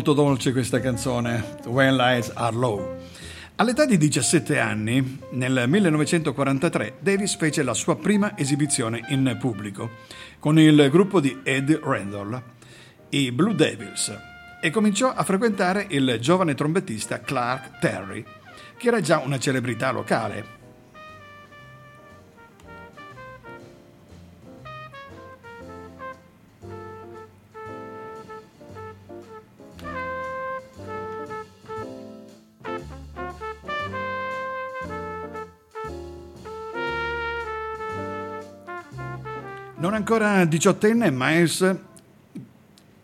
Molto 0.00 0.14
dolce 0.14 0.52
questa 0.52 0.80
canzone, 0.80 1.58
When 1.66 1.94
Lights 1.94 2.32
Are 2.32 2.56
Low. 2.56 2.96
All'età 3.56 3.84
di 3.84 3.98
17 3.98 4.58
anni, 4.58 5.18
nel 5.32 5.64
1943, 5.66 6.94
Davis 7.00 7.36
fece 7.36 7.62
la 7.62 7.74
sua 7.74 7.96
prima 7.96 8.34
esibizione 8.34 9.04
in 9.08 9.36
pubblico 9.38 9.90
con 10.38 10.58
il 10.58 10.88
gruppo 10.90 11.20
di 11.20 11.40
Ed 11.42 11.70
Randall, 11.84 12.42
i 13.10 13.30
Blue 13.30 13.54
Devils, 13.54 14.18
e 14.62 14.70
cominciò 14.70 15.12
a 15.12 15.22
frequentare 15.22 15.84
il 15.90 16.16
giovane 16.18 16.54
trombettista 16.54 17.20
Clark 17.20 17.78
Terry, 17.78 18.24
che 18.78 18.88
era 18.88 19.02
già 19.02 19.18
una 19.18 19.38
celebrità 19.38 19.90
locale. 19.90 20.59
Ancora 40.12 40.44
diciottenne, 40.44 41.12
Miles 41.12 41.76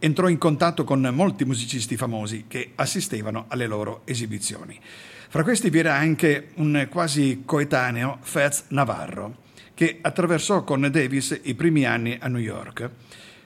entrò 0.01 0.29
in 0.29 0.38
contatto 0.38 0.83
con 0.83 1.09
molti 1.12 1.45
musicisti 1.45 1.97
famosi 1.97 2.47
che 2.49 2.73
assistevano 2.75 3.45
alle 3.47 3.69
loro 3.69 4.03
esibizioni. 4.07 4.77
Fra 5.29 5.45
questi 5.45 5.71
vi 5.71 5.79
era 5.79 5.95
anche 5.95 6.49
un 6.55 6.88
quasi 6.90 7.42
coetaneo 7.45 8.19
Fats 8.23 8.64
Navarro, 8.71 9.37
che 9.73 9.99
attraversò 10.01 10.64
con 10.64 10.88
Davis 10.90 11.38
i 11.45 11.55
primi 11.55 11.85
anni 11.85 12.19
a 12.21 12.27
New 12.27 12.40
York. 12.40 12.90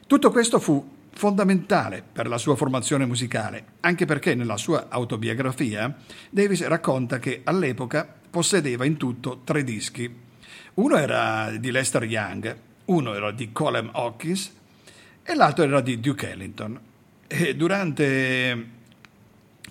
Tutto 0.07 0.31
questo 0.31 0.59
fu 0.59 0.96
fondamentale 1.12 2.03
per 2.11 2.29
la 2.29 2.38
sua 2.38 2.57
formazione 2.57 3.05
musicale, 3.05 3.64
anche 3.81 4.07
perché 4.07 4.35
nella 4.35 4.57
sua 4.57 4.87
autobiografia 4.88 5.94
Davis 6.31 6.66
racconta 6.66 7.18
che 7.18 7.42
all'epoca 7.44 8.11
possedeva 8.31 8.87
in 8.87 8.96
tutto 8.96 9.42
tre 9.44 9.62
dischi. 9.64 10.11
Uno 10.75 10.96
era 10.96 11.51
di 11.59 11.70
Lester 11.70 12.05
Young, 12.05 12.68
uno 12.90 13.14
era 13.14 13.31
di 13.31 13.53
Colin 13.53 13.88
Hawkins 13.92 14.53
e 15.22 15.35
l'altro 15.35 15.64
era 15.64 15.81
di 15.81 16.00
Duke 16.00 16.31
Ellington. 16.31 16.79
E 17.26 17.55
durante 17.55 18.68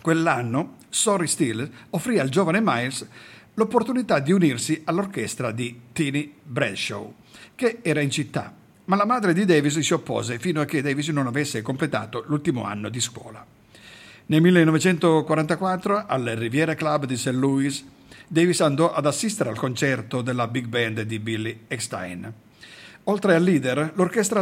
quell'anno 0.01 0.77
Sorry 0.89 1.27
Steele 1.27 1.69
offrì 1.91 2.17
al 2.17 2.29
giovane 2.29 2.61
Miles 2.63 3.07
l'opportunità 3.55 4.19
di 4.19 4.31
unirsi 4.31 4.81
all'orchestra 4.85 5.51
di 5.51 5.79
Tini 5.91 6.33
Bradshaw, 6.41 7.13
che 7.55 7.79
era 7.81 7.99
in 7.99 8.09
città, 8.09 8.53
ma 8.85 8.95
la 8.95 9.05
madre 9.05 9.33
di 9.33 9.43
Davis 9.43 9.77
si 9.79 9.93
oppose 9.93 10.39
fino 10.39 10.61
a 10.61 10.65
che 10.65 10.81
Davis 10.81 11.09
non 11.09 11.27
avesse 11.27 11.61
completato 11.61 12.23
l'ultimo 12.27 12.63
anno 12.63 12.87
di 12.87 13.01
scuola. 13.01 13.45
Nel 14.27 14.41
1944, 14.41 16.05
al 16.07 16.23
Riviera 16.23 16.75
Club 16.75 17.05
di 17.05 17.17
St. 17.17 17.31
Louis, 17.31 17.83
Davis 18.27 18.61
andò 18.61 18.93
ad 18.93 19.05
assistere 19.07 19.49
al 19.49 19.57
concerto 19.57 20.21
della 20.21 20.47
big 20.47 20.67
band 20.67 21.01
di 21.01 21.19
Billy 21.19 21.61
Eckstein. 21.67 22.31
Oltre 23.05 23.35
al 23.35 23.43
leader, 23.43 23.91
l'orchestra 23.95 24.39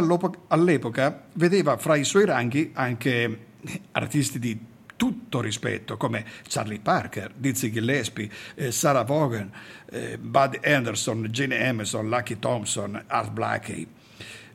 all'epoca 0.48 1.24
vedeva 1.34 1.76
fra 1.78 1.96
i 1.96 2.04
suoi 2.04 2.26
ranghi 2.26 2.70
anche 2.74 3.46
artisti 3.92 4.38
di 4.38 4.58
tutto 4.98 5.40
rispetto 5.40 5.96
come 5.96 6.24
Charlie 6.48 6.80
Parker, 6.80 7.32
Dizzy 7.34 7.70
Gillespie, 7.70 8.28
eh, 8.56 8.72
Sarah 8.72 9.04
Vaughan, 9.04 9.50
eh, 9.90 10.18
Bud 10.18 10.58
Anderson, 10.62 11.28
Gene 11.30 11.56
Emerson, 11.56 12.08
Lucky 12.08 12.38
Thompson, 12.38 13.04
Art 13.06 13.30
Blakey. 13.30 13.86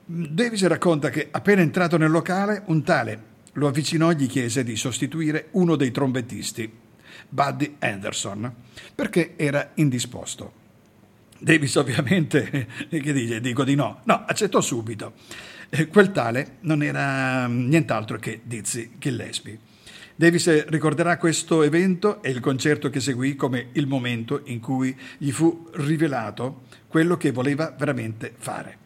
Davis 0.06 0.68
racconta 0.68 1.10
che 1.10 1.30
appena 1.32 1.62
entrato 1.62 1.98
nel 1.98 2.12
locale 2.12 2.63
un 2.66 2.84
tale 2.84 3.32
lo 3.54 3.68
avvicinò 3.68 4.12
e 4.12 4.16
gli 4.16 4.28
chiese 4.28 4.63
di 4.63 4.76
sostituire 4.76 5.48
uno 5.52 5.76
dei 5.76 5.92
trombettisti, 5.92 6.70
Buddy 7.30 7.78
Anderson, 7.80 8.54
perché 8.94 9.34
era 9.38 9.72
indisposto. 9.76 10.62
Davis 11.44 11.76
ovviamente, 11.76 12.68
che 12.90 13.12
dice, 13.12 13.42
dico 13.42 13.66
di 13.66 13.76
no, 13.76 14.00
no, 14.06 14.24
accettò 14.26 14.62
subito. 14.62 15.16
Eh, 15.70 15.88
quel 15.88 16.14
tale 16.14 16.60
non 16.62 16.82
era 16.82 17.46
mm, 17.50 17.68
nient'altro 17.68 18.18
che 18.18 18.40
Dizzy 18.44 18.92
Gillespie. 18.98 19.60
Davis 20.16 20.68
ricorderà 20.68 21.18
questo 21.18 21.64
evento 21.64 22.24
e 22.24 22.30
il 22.30 22.40
concerto 22.40 22.90
che 22.90 23.02
seguì 23.02 23.36
come 23.36 23.72
il 23.74 23.88
momento 23.88 24.44
in 24.46 24.62
cui 24.62 24.98
gli 25.18 25.32
fu 25.32 25.68
rivelato 25.74 26.62
quello 26.88 27.18
che 27.18 27.32
voleva 27.32 27.76
veramente 27.78 28.34
fare. 28.38 28.78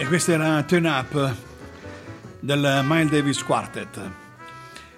E 0.00 0.06
questa 0.06 0.32
era 0.32 0.62
Turn 0.62 0.86
Up 0.86 1.34
del 2.40 2.80
Miles 2.84 3.10
Davis 3.10 3.44
Quartet. 3.44 4.00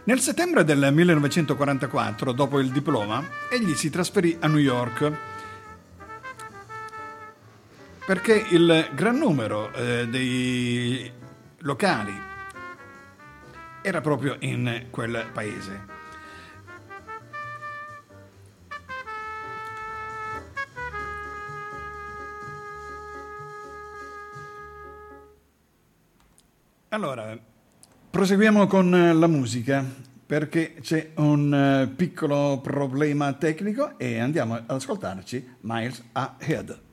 Nel 0.04 0.20
settembre 0.20 0.62
del 0.62 0.90
1944, 0.92 2.30
dopo 2.30 2.60
il 2.60 2.70
diploma, 2.70 3.20
egli 3.50 3.74
si 3.74 3.90
trasferì 3.90 4.36
a 4.38 4.46
New 4.46 4.58
York 4.58 5.12
perché 8.06 8.46
il 8.50 8.90
gran 8.94 9.16
numero 9.16 9.72
eh, 9.72 10.06
dei 10.06 11.10
locali 11.58 12.16
era 13.82 14.00
proprio 14.00 14.36
in 14.38 14.86
quel 14.88 15.26
paese. 15.32 16.01
Proseguiamo 28.22 28.68
con 28.68 28.94
eh, 28.94 29.12
la 29.12 29.26
musica 29.26 29.84
perché 30.24 30.74
c'è 30.80 31.10
un 31.16 31.52
eh, 31.52 31.88
piccolo 31.88 32.60
problema 32.62 33.32
tecnico 33.32 33.98
e 33.98 34.20
andiamo 34.20 34.54
ad 34.54 34.70
ascoltarci 34.70 35.56
Miles 35.62 36.00
Ahead. 36.12 36.91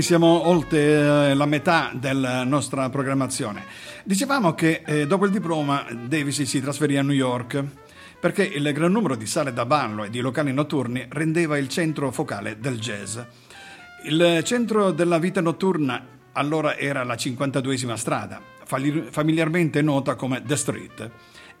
Ormai 0.00 0.18
siamo 0.18 0.48
oltre 0.48 0.78
eh, 1.30 1.34
la 1.34 1.44
metà 1.44 1.90
della 1.92 2.42
nostra 2.44 2.88
programmazione. 2.88 3.64
Dicevamo 4.02 4.54
che 4.54 4.82
eh, 4.86 5.06
dopo 5.06 5.26
il 5.26 5.30
diploma 5.30 5.84
Davis 6.06 6.40
si 6.42 6.60
trasferì 6.62 6.96
a 6.96 7.02
New 7.02 7.14
York 7.14 7.62
perché 8.18 8.44
il 8.44 8.72
gran 8.72 8.92
numero 8.92 9.14
di 9.14 9.26
sale 9.26 9.52
da 9.52 9.66
ballo 9.66 10.04
e 10.04 10.08
di 10.08 10.20
locali 10.20 10.54
notturni 10.54 11.04
rendeva 11.10 11.58
il 11.58 11.68
centro 11.68 12.10
focale 12.12 12.58
del 12.58 12.78
jazz. 12.78 13.18
Il 14.04 14.40
centro 14.42 14.90
della 14.90 15.18
vita 15.18 15.42
notturna 15.42 16.02
allora 16.32 16.78
era 16.78 17.04
la 17.04 17.14
52esima 17.14 17.94
strada, 17.94 18.40
familiarmente 19.10 19.82
nota 19.82 20.14
come 20.14 20.42
The 20.42 20.56
Street 20.56 21.10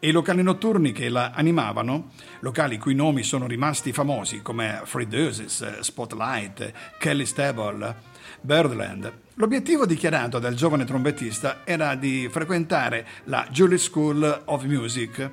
e 0.00 0.08
i 0.08 0.12
locali 0.12 0.42
notturni 0.42 0.92
che 0.92 1.10
la 1.10 1.32
animavano, 1.34 2.12
locali 2.40 2.78
cui 2.78 2.94
nomi 2.94 3.22
sono 3.22 3.46
rimasti 3.46 3.92
famosi 3.92 4.40
come 4.40 4.80
Fredeusis, 4.84 5.80
Spotlight, 5.80 6.72
Kelly 6.98 7.26
Stable, 7.26 7.94
Birdland. 8.40 9.12
L'obiettivo 9.34 9.84
dichiarato 9.84 10.38
dal 10.38 10.54
giovane 10.54 10.86
trombettista 10.86 11.60
era 11.64 11.94
di 11.94 12.28
frequentare 12.30 13.06
la 13.24 13.46
Juilliard 13.50 13.82
School 13.82 14.42
of 14.46 14.64
Music, 14.64 15.30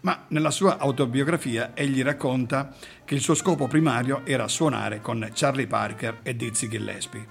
ma 0.00 0.24
nella 0.28 0.50
sua 0.50 0.78
autobiografia 0.78 1.70
egli 1.74 2.02
racconta 2.02 2.74
che 3.04 3.14
il 3.14 3.20
suo 3.20 3.34
scopo 3.34 3.68
primario 3.68 4.22
era 4.24 4.48
suonare 4.48 5.00
con 5.00 5.28
Charlie 5.32 5.68
Parker 5.68 6.18
e 6.22 6.34
Dizzy 6.34 6.68
Gillespie, 6.68 7.26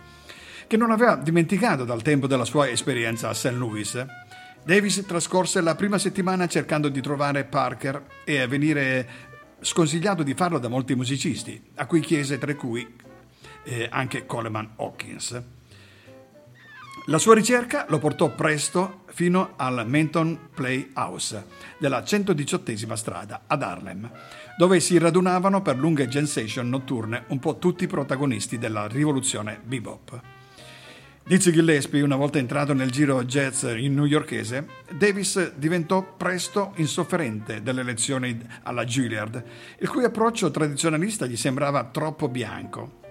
che 0.68 0.78
non 0.78 0.92
aveva 0.92 1.16
dimenticato 1.16 1.84
dal 1.84 2.02
tempo 2.02 2.28
della 2.28 2.46
sua 2.46 2.70
esperienza 2.70 3.28
a 3.28 3.34
St. 3.34 3.52
Louis 3.52 4.06
Davis 4.68 5.02
trascorse 5.08 5.62
la 5.62 5.76
prima 5.76 5.98
settimana 5.98 6.46
cercando 6.46 6.90
di 6.90 7.00
trovare 7.00 7.46
Parker 7.46 8.06
e 8.26 8.42
a 8.42 8.48
venire 8.48 9.08
sconsigliato 9.62 10.24
di 10.24 10.34
farlo 10.34 10.60
da 10.60 10.68
molti 10.68 10.94
musicisti, 10.94 11.70
a 11.76 11.86
cui 11.86 12.02
chiese 12.02 12.38
tra 12.38 12.54
cui 12.54 12.86
eh, 13.64 13.88
anche 13.90 14.26
Coleman 14.26 14.74
Hawkins. 14.76 15.42
La 17.06 17.18
sua 17.18 17.34
ricerca 17.34 17.86
lo 17.88 17.98
portò 17.98 18.36
presto 18.36 19.04
fino 19.06 19.54
al 19.56 19.88
Menton 19.88 20.50
Playhouse 20.54 21.46
della 21.78 22.04
118 22.04 22.96
strada 22.98 23.44
ad 23.48 23.64
Harlem, 23.64 24.12
dove 24.58 24.82
si 24.82 24.98
radunavano 24.98 25.62
per 25.62 25.78
lunghe 25.78 26.10
jam 26.10 26.26
session 26.26 26.68
notturne 26.68 27.24
un 27.30 27.40
po' 27.40 27.58
tutti 27.58 27.86
i 27.86 27.88
protagonisti 27.88 28.58
della 28.58 28.86
rivoluzione 28.86 29.62
bebop. 29.64 30.37
Dizzy 31.28 31.52
Gillespie, 31.52 32.04
una 32.04 32.16
volta 32.16 32.38
entrato 32.38 32.74
nel 32.74 32.90
giro 32.90 33.26
jazz 33.26 33.64
in 33.64 33.96
newyorkese, 33.96 34.66
Davis 34.98 35.56
diventò 35.56 36.16
presto 36.16 36.72
insofferente 36.76 37.62
delle 37.62 37.84
lezioni 37.84 38.40
alla 38.64 38.86
Juilliard, 38.86 39.44
il 39.80 39.90
cui 39.90 40.06
approccio 40.06 40.50
tradizionalista 40.52 41.26
gli 41.26 41.36
sembrava 41.36 41.84
troppo 41.84 42.30
bianco. 42.30 43.02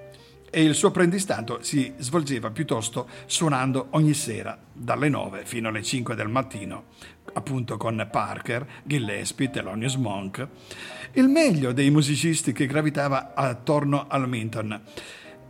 E 0.49 0.63
il 0.63 0.75
suo 0.75 0.89
apprendistato 0.89 1.59
si 1.61 1.93
svolgeva 1.99 2.51
piuttosto 2.51 3.07
suonando 3.27 3.89
ogni 3.91 4.15
sera 4.15 4.59
dalle 4.73 5.11
9 5.11 5.43
fino 5.45 5.69
alle 5.69 5.83
5 5.83 6.15
del 6.15 6.29
mattino, 6.29 6.85
appunto 7.35 7.77
con 7.77 8.09
Parker, 8.11 8.67
Gillespie, 8.85 9.51
Thelonious 9.51 9.97
Monk, 9.97 10.49
il 11.13 11.29
meglio 11.29 11.73
dei 11.73 11.91
musicisti 11.91 12.53
che 12.53 12.65
gravitava 12.65 13.35
attorno 13.35 14.07
al 14.09 14.27
Minton 14.27 14.81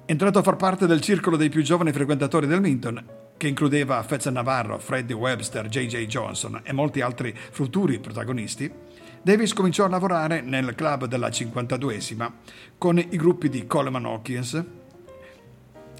Entrato 0.08 0.38
a 0.38 0.42
far 0.42 0.54
parte 0.54 0.86
del 0.86 1.00
circolo 1.00 1.36
dei 1.36 1.48
più 1.48 1.62
giovani 1.62 1.90
frequentatori 1.90 2.46
del 2.46 2.60
Minton, 2.60 3.04
che 3.36 3.48
includeva 3.48 4.00
Fez 4.04 4.26
Navarro, 4.26 4.78
Freddie 4.78 5.16
Webster, 5.16 5.66
J.J. 5.66 6.06
Johnson 6.06 6.60
e 6.62 6.72
molti 6.72 7.00
altri 7.00 7.34
futuri 7.50 7.98
protagonisti, 7.98 8.72
Davis 9.20 9.52
cominciò 9.52 9.84
a 9.84 9.88
lavorare 9.88 10.42
nel 10.42 10.76
club 10.76 11.06
della 11.06 11.26
52esima 11.26 12.30
con 12.78 12.98
i 12.98 13.16
gruppi 13.16 13.48
di 13.48 13.66
Coleman 13.66 14.04
Hawkins, 14.04 14.64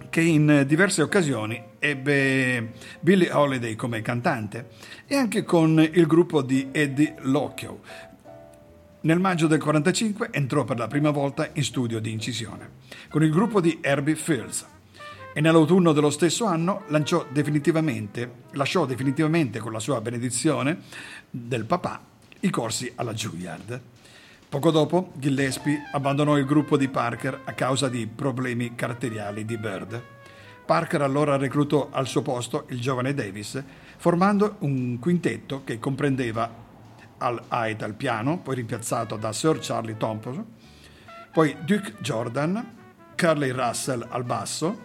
che 0.09 0.21
in 0.21 0.63
diverse 0.69 1.03
occasioni 1.03 1.61
ebbe 1.81 2.75
Billie 3.01 3.33
Holiday 3.33 3.75
come 3.75 4.03
cantante, 4.03 4.69
e 5.05 5.17
anche 5.17 5.43
con 5.43 5.81
il 5.81 6.07
gruppo 6.07 6.43
di 6.43 6.69
Eddie 6.71 7.17
Locchio, 7.23 7.81
nel 9.07 9.21
maggio 9.21 9.47
del 9.47 9.59
1945 9.59 10.31
entrò 10.33 10.65
per 10.65 10.79
la 10.79 10.89
prima 10.89 11.11
volta 11.11 11.49
in 11.53 11.63
studio 11.63 12.01
di 12.01 12.11
incisione 12.11 12.71
con 13.09 13.23
il 13.23 13.31
gruppo 13.31 13.61
di 13.61 13.79
Herbie 13.81 14.17
Fields 14.17 14.67
e 15.33 15.41
nell'autunno 15.41 15.93
dello 15.93 16.11
stesso 16.11 16.45
anno 16.45 16.83
definitivamente, 17.31 18.43
lasciò 18.55 18.85
definitivamente 18.85 19.61
con 19.61 19.71
la 19.71 19.79
sua 19.79 20.01
benedizione 20.01 20.79
del 21.31 21.67
papà 21.67 22.03
i 22.41 22.51
corsi 22.51 22.91
alla 22.97 23.13
Juilliard. 23.13 23.81
Poco 24.49 24.71
dopo 24.73 25.13
Gillespie 25.15 25.83
abbandonò 25.93 26.37
il 26.37 26.45
gruppo 26.45 26.77
di 26.77 26.89
Parker 26.89 27.43
a 27.45 27.53
causa 27.53 27.89
di 27.89 28.09
problemi 28.09 28.75
caratteriali 28.75 29.45
di 29.45 29.57
Bird. 29.57 30.03
Parker 30.65 31.03
allora 31.03 31.37
reclutò 31.37 31.91
al 31.93 32.09
suo 32.09 32.23
posto 32.23 32.65
il 32.71 32.81
giovane 32.81 33.15
Davis, 33.15 33.63
formando 33.99 34.57
un 34.61 34.99
quintetto 34.99 35.63
che 35.63 35.79
comprendeva 35.79 36.65
al 37.19 37.43
Hyde 37.49 37.85
al 37.85 37.95
piano, 37.95 38.39
poi 38.39 38.57
rimpiazzato 38.57 39.17
da 39.17 39.33
Sir 39.33 39.59
Charlie 39.61 39.97
Thompson, 39.97 40.45
poi 41.33 41.57
Duke 41.65 41.95
Jordan, 41.99 42.75
Curly 43.15 43.51
Russell 43.51 44.07
al 44.09 44.25
basso, 44.25 44.85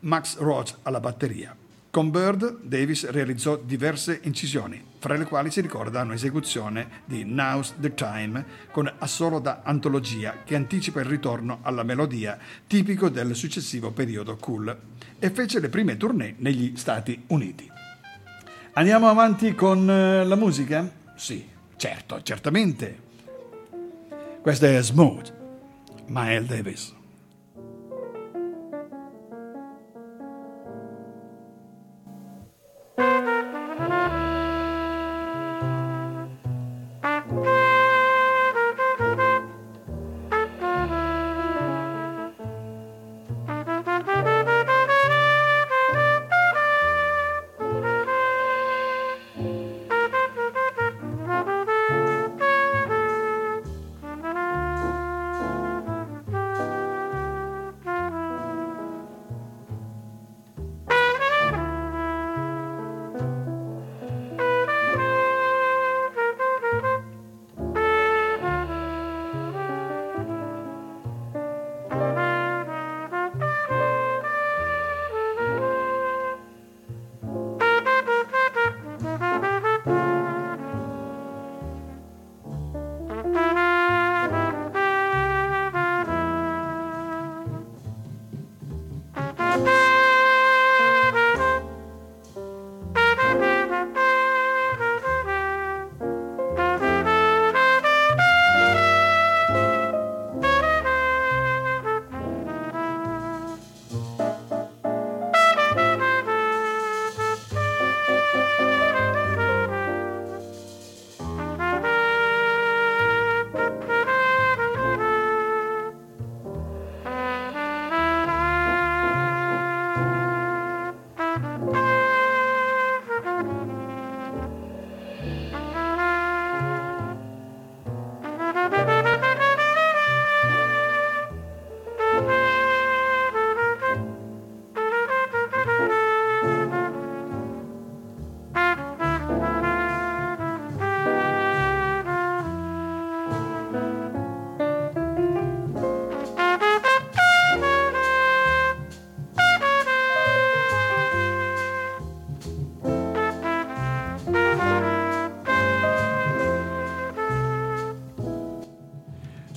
Max 0.00 0.38
Roach 0.38 0.76
alla 0.82 1.00
batteria. 1.00 1.56
Con 1.94 2.10
Bird, 2.10 2.62
Davis 2.62 3.08
realizzò 3.08 3.56
diverse 3.56 4.18
incisioni, 4.24 4.82
fra 4.98 5.16
le 5.16 5.26
quali 5.26 5.52
si 5.52 5.60
ricorda 5.60 6.02
un'esecuzione 6.02 7.02
di 7.04 7.24
Now's 7.24 7.74
the 7.78 7.94
Time 7.94 8.44
con 8.72 8.92
assolo 8.98 9.38
da 9.38 9.60
antologia 9.62 10.42
che 10.44 10.56
anticipa 10.56 10.98
il 10.98 11.06
ritorno 11.06 11.60
alla 11.62 11.84
melodia 11.84 12.36
tipico 12.66 13.08
del 13.08 13.36
successivo 13.36 13.92
periodo 13.92 14.34
cool 14.38 14.76
e 15.20 15.30
fece 15.30 15.60
le 15.60 15.68
prime 15.68 15.96
tournée 15.96 16.34
negli 16.38 16.76
Stati 16.76 17.22
Uniti. 17.28 17.73
Andiamo 18.76 19.08
avanti 19.08 19.54
con 19.54 19.88
eh, 19.88 20.24
la 20.24 20.34
musica? 20.34 20.90
Sì, 21.14 21.48
certo, 21.76 22.20
certamente. 22.22 23.02
Questa 24.42 24.66
è 24.66 24.82
Smooth, 24.82 25.32
Miles 26.08 26.48
Davis. 26.48 26.94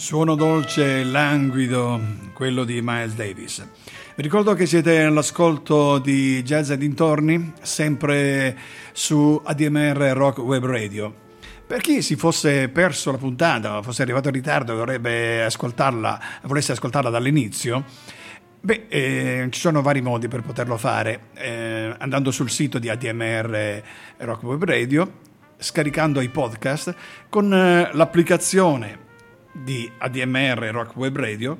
Suono 0.07 0.35
dolce 0.35 1.01
e 1.01 1.03
languido, 1.03 1.99
quello 2.31 2.63
di 2.63 2.79
Miles 2.81 3.13
Davis. 3.13 3.67
Vi 4.15 4.21
ricordo 4.23 4.53
che 4.53 4.65
siete 4.65 5.03
all'ascolto 5.03 5.99
di 5.99 6.41
Jazz 6.43 6.69
e 6.69 6.77
dintorni, 6.77 7.51
sempre 7.61 8.57
su 8.93 9.37
ADMR 9.43 10.13
Rock 10.13 10.37
Web 10.37 10.65
Radio. 10.65 11.13
Per 11.67 11.81
chi 11.81 12.01
si 12.01 12.15
fosse 12.15 12.69
perso 12.69 13.11
la 13.11 13.17
puntata, 13.17 13.81
fosse 13.81 14.01
arrivato 14.01 14.29
in 14.29 14.35
ritardo 14.35 14.71
e 14.71 14.75
vorrebbe 14.77 15.43
ascoltarla, 15.43 16.21
volesse 16.43 16.71
ascoltarla 16.71 17.09
dall'inizio, 17.09 17.83
beh, 18.61 18.85
eh, 18.87 19.47
ci 19.49 19.59
sono 19.59 19.81
vari 19.81 19.99
modi 19.99 20.29
per 20.29 20.41
poterlo 20.41 20.77
fare. 20.77 21.31
Eh, 21.33 21.93
andando 21.97 22.31
sul 22.31 22.49
sito 22.49 22.79
di 22.79 22.87
ADMR 22.87 23.83
Rock 24.19 24.43
Web 24.43 24.63
Radio, 24.63 25.11
scaricando 25.57 26.21
i 26.21 26.29
podcast 26.29 26.95
con 27.27 27.53
eh, 27.53 27.89
l'applicazione 27.91 29.03
di 29.63 29.89
ADMR 29.97 30.69
Rock 30.71 30.95
Web 30.95 31.17
Radio, 31.17 31.57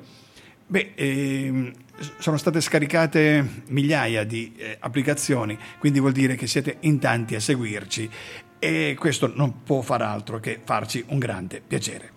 beh, 0.66 0.92
ehm, 0.94 1.72
sono 2.18 2.36
state 2.36 2.60
scaricate 2.60 3.62
migliaia 3.68 4.24
di 4.24 4.54
eh, 4.56 4.76
applicazioni, 4.78 5.58
quindi 5.78 6.00
vuol 6.00 6.12
dire 6.12 6.36
che 6.36 6.46
siete 6.46 6.76
in 6.80 6.98
tanti 6.98 7.34
a 7.34 7.40
seguirci 7.40 8.10
e 8.58 8.96
questo 8.98 9.32
non 9.34 9.62
può 9.62 9.80
far 9.80 10.02
altro 10.02 10.40
che 10.40 10.60
farci 10.62 11.04
un 11.08 11.18
grande 11.18 11.60
piacere. 11.66 12.12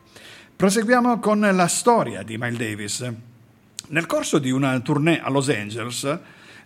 Proseguiamo 0.56 1.20
con 1.20 1.40
la 1.40 1.68
storia 1.68 2.22
di 2.24 2.38
Miles 2.38 2.58
Davis. 2.58 3.14
Nel 3.88 4.06
corso 4.06 4.38
di 4.38 4.52
una 4.52 4.80
tournée 4.80 5.20
a 5.20 5.30
Los 5.30 5.50
Angeles, 5.50 6.20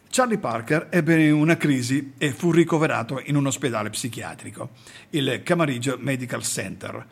Charlie 0.09 0.37
Parker 0.37 0.87
ebbe 0.91 1.31
una 1.31 1.57
crisi 1.57 2.13
e 2.17 2.31
fu 2.31 2.51
ricoverato 2.51 3.21
in 3.25 3.35
un 3.35 3.47
ospedale 3.47 3.89
psichiatrico, 3.89 4.71
il 5.11 5.41
Camarillo 5.43 5.97
Medical 5.99 6.43
Center. 6.43 7.05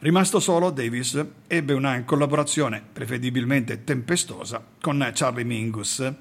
Rimasto 0.00 0.38
solo, 0.38 0.70
Davis 0.70 1.20
ebbe 1.48 1.72
una 1.72 2.04
collaborazione 2.04 2.80
preferibilmente 2.92 3.82
tempestosa 3.82 4.64
con 4.80 5.10
Charlie 5.12 5.42
Mingus 5.42 6.12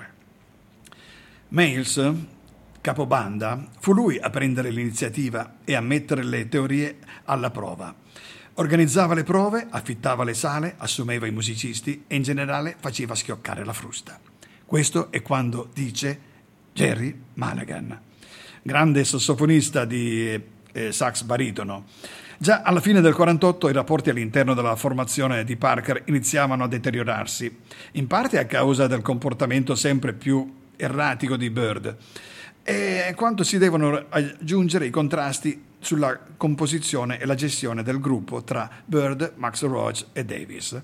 Miles, 1.49 2.13
capobanda, 2.81 3.67
fu 3.79 3.93
lui 3.93 4.17
a 4.17 4.29
prendere 4.29 4.71
l'iniziativa 4.71 5.57
e 5.63 5.75
a 5.75 5.81
mettere 5.81 6.23
le 6.23 6.49
teorie 6.49 6.97
alla 7.25 7.51
prova. 7.51 7.93
Organizzava 8.55 9.13
le 9.13 9.23
prove, 9.23 9.67
affittava 9.69 10.23
le 10.23 10.33
sale, 10.33 10.73
assumeva 10.77 11.27
i 11.27 11.31
musicisti 11.31 12.05
e 12.07 12.15
in 12.15 12.23
generale 12.23 12.75
faceva 12.79 13.13
schioccare 13.15 13.63
la 13.63 13.73
frusta. 13.73 14.19
Questo 14.73 15.11
è 15.11 15.21
quando 15.21 15.69
dice 15.71 16.19
Jerry 16.73 17.15
Mulligan, 17.35 17.95
grande 18.63 19.03
sassofonista 19.03 19.85
di 19.85 20.41
eh, 20.71 20.91
sax 20.91 21.21
baritono. 21.21 21.85
Già 22.39 22.63
alla 22.63 22.81
fine 22.81 22.99
del 22.99 23.13
48 23.13 23.69
i 23.69 23.71
rapporti 23.71 24.09
all'interno 24.09 24.55
della 24.55 24.75
formazione 24.75 25.43
di 25.43 25.57
Parker 25.57 26.01
iniziavano 26.05 26.63
a 26.63 26.67
deteriorarsi, 26.67 27.55
in 27.91 28.07
parte 28.07 28.39
a 28.39 28.47
causa 28.47 28.87
del 28.87 29.03
comportamento 29.03 29.75
sempre 29.75 30.13
più 30.13 30.51
erratico 30.75 31.37
di 31.37 31.51
Bird 31.51 31.95
e 32.63 33.13
quanto 33.15 33.43
si 33.43 33.59
devono 33.59 34.05
aggiungere 34.09 34.87
i 34.87 34.89
contrasti 34.89 35.65
sulla 35.77 36.19
composizione 36.35 37.19
e 37.19 37.27
la 37.27 37.35
gestione 37.35 37.83
del 37.83 37.99
gruppo 37.99 38.43
tra 38.43 38.67
Bird, 38.83 39.33
Max 39.35 39.61
Roach 39.65 40.07
e 40.13 40.25
Davis. 40.25 40.81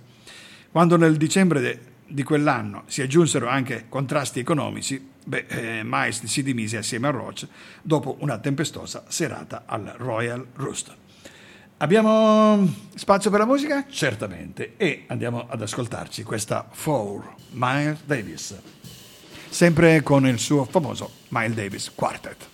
Quando 0.72 0.96
nel 0.96 1.18
dicembre 1.18 1.89
di 2.10 2.24
quell'anno 2.24 2.84
si 2.88 3.01
aggiunsero 3.01 3.47
anche 3.47 3.86
contrasti 3.88 4.39
economici, 4.39 5.10
beh, 5.24 5.45
eh, 5.47 5.82
Miles 5.84 6.24
si 6.26 6.43
dimise 6.43 6.78
assieme 6.78 7.07
a 7.07 7.12
Roach 7.12 7.47
dopo 7.82 8.18
una 8.20 8.38
tempestosa 8.39 9.05
serata 9.07 9.64
al 9.66 9.93
Royal 9.97 10.45
Roost. 10.55 10.95
Abbiamo 11.78 12.68
spazio 12.95 13.30
per 13.30 13.39
la 13.39 13.45
musica? 13.45 13.86
Certamente, 13.88 14.74
e 14.76 15.05
andiamo 15.07 15.45
ad 15.47 15.62
ascoltarci 15.62 16.24
questa 16.24 16.68
For 16.70 17.36
Miles 17.51 17.99
Davis, 18.03 18.60
sempre 19.49 20.01
con 20.03 20.28
il 20.28 20.39
suo 20.39 20.66
famoso 20.66 21.10
Miles 21.30 21.55
Davis 21.55 21.91
Quartet. 21.95 22.47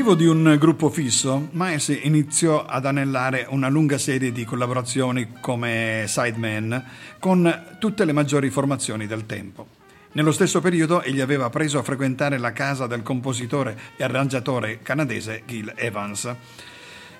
Privo 0.00 0.14
di 0.14 0.24
un 0.24 0.56
gruppo 0.58 0.88
fisso, 0.88 1.48
Miles 1.50 1.88
iniziò 1.88 2.64
ad 2.64 2.86
anellare 2.86 3.46
una 3.50 3.68
lunga 3.68 3.98
serie 3.98 4.32
di 4.32 4.46
collaborazioni 4.46 5.34
come 5.42 6.06
sideman 6.08 6.82
con 7.18 7.76
tutte 7.78 8.06
le 8.06 8.12
maggiori 8.12 8.48
formazioni 8.48 9.06
del 9.06 9.26
tempo. 9.26 9.66
Nello 10.12 10.32
stesso 10.32 10.62
periodo 10.62 11.02
egli 11.02 11.20
aveva 11.20 11.50
preso 11.50 11.78
a 11.78 11.82
frequentare 11.82 12.38
la 12.38 12.52
casa 12.52 12.86
del 12.86 13.02
compositore 13.02 13.78
e 13.98 14.02
arrangiatore 14.02 14.78
canadese 14.80 15.42
Gil 15.44 15.70
Evans, 15.76 16.34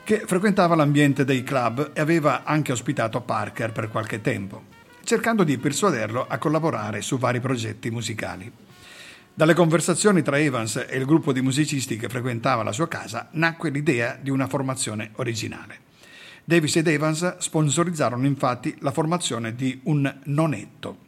che 0.03 0.23
frequentava 0.25 0.75
l'ambiente 0.75 1.27
dei 1.27 1.43
club 1.43 1.91
e 1.93 2.01
aveva 2.01 2.45
anche 2.45 2.73
ospitato 2.73 3.21
Parker 3.21 3.73
per 3.73 3.91
qualche 3.91 4.23
tempo, 4.23 4.63
cercando 5.05 5.45
di 5.45 5.59
persuaderlo 5.59 6.25
a 6.27 6.39
collaborare 6.39 7.03
su 7.03 7.19
vari 7.19 7.41
progetti 7.41 7.91
musicali. 7.91 8.51
Dalle 9.33 9.55
conversazioni 9.55 10.23
tra 10.23 10.39
Evans 10.39 10.85
e 10.89 10.97
il 10.97 11.07
gruppo 11.07 11.33
di 11.33 11.41
musicisti 11.41 11.97
che 11.97 12.09
frequentava 12.09 12.63
la 12.63 12.73
sua 12.73 12.89
casa 12.89 13.29
nacque 13.33 13.71
l'idea 13.71 14.19
di 14.21 14.31
una 14.31 14.47
formazione 14.47 15.13
originale. 15.17 15.89
Davis 16.45 16.77
ed 16.77 16.89
Evans 16.89 17.39
sponsorizzarono 17.39 18.27
infatti 18.27 18.77
la 18.81 18.91
formazione 18.91 19.55
di 19.55 19.81
un 19.85 20.13
nonetto, 20.25 20.99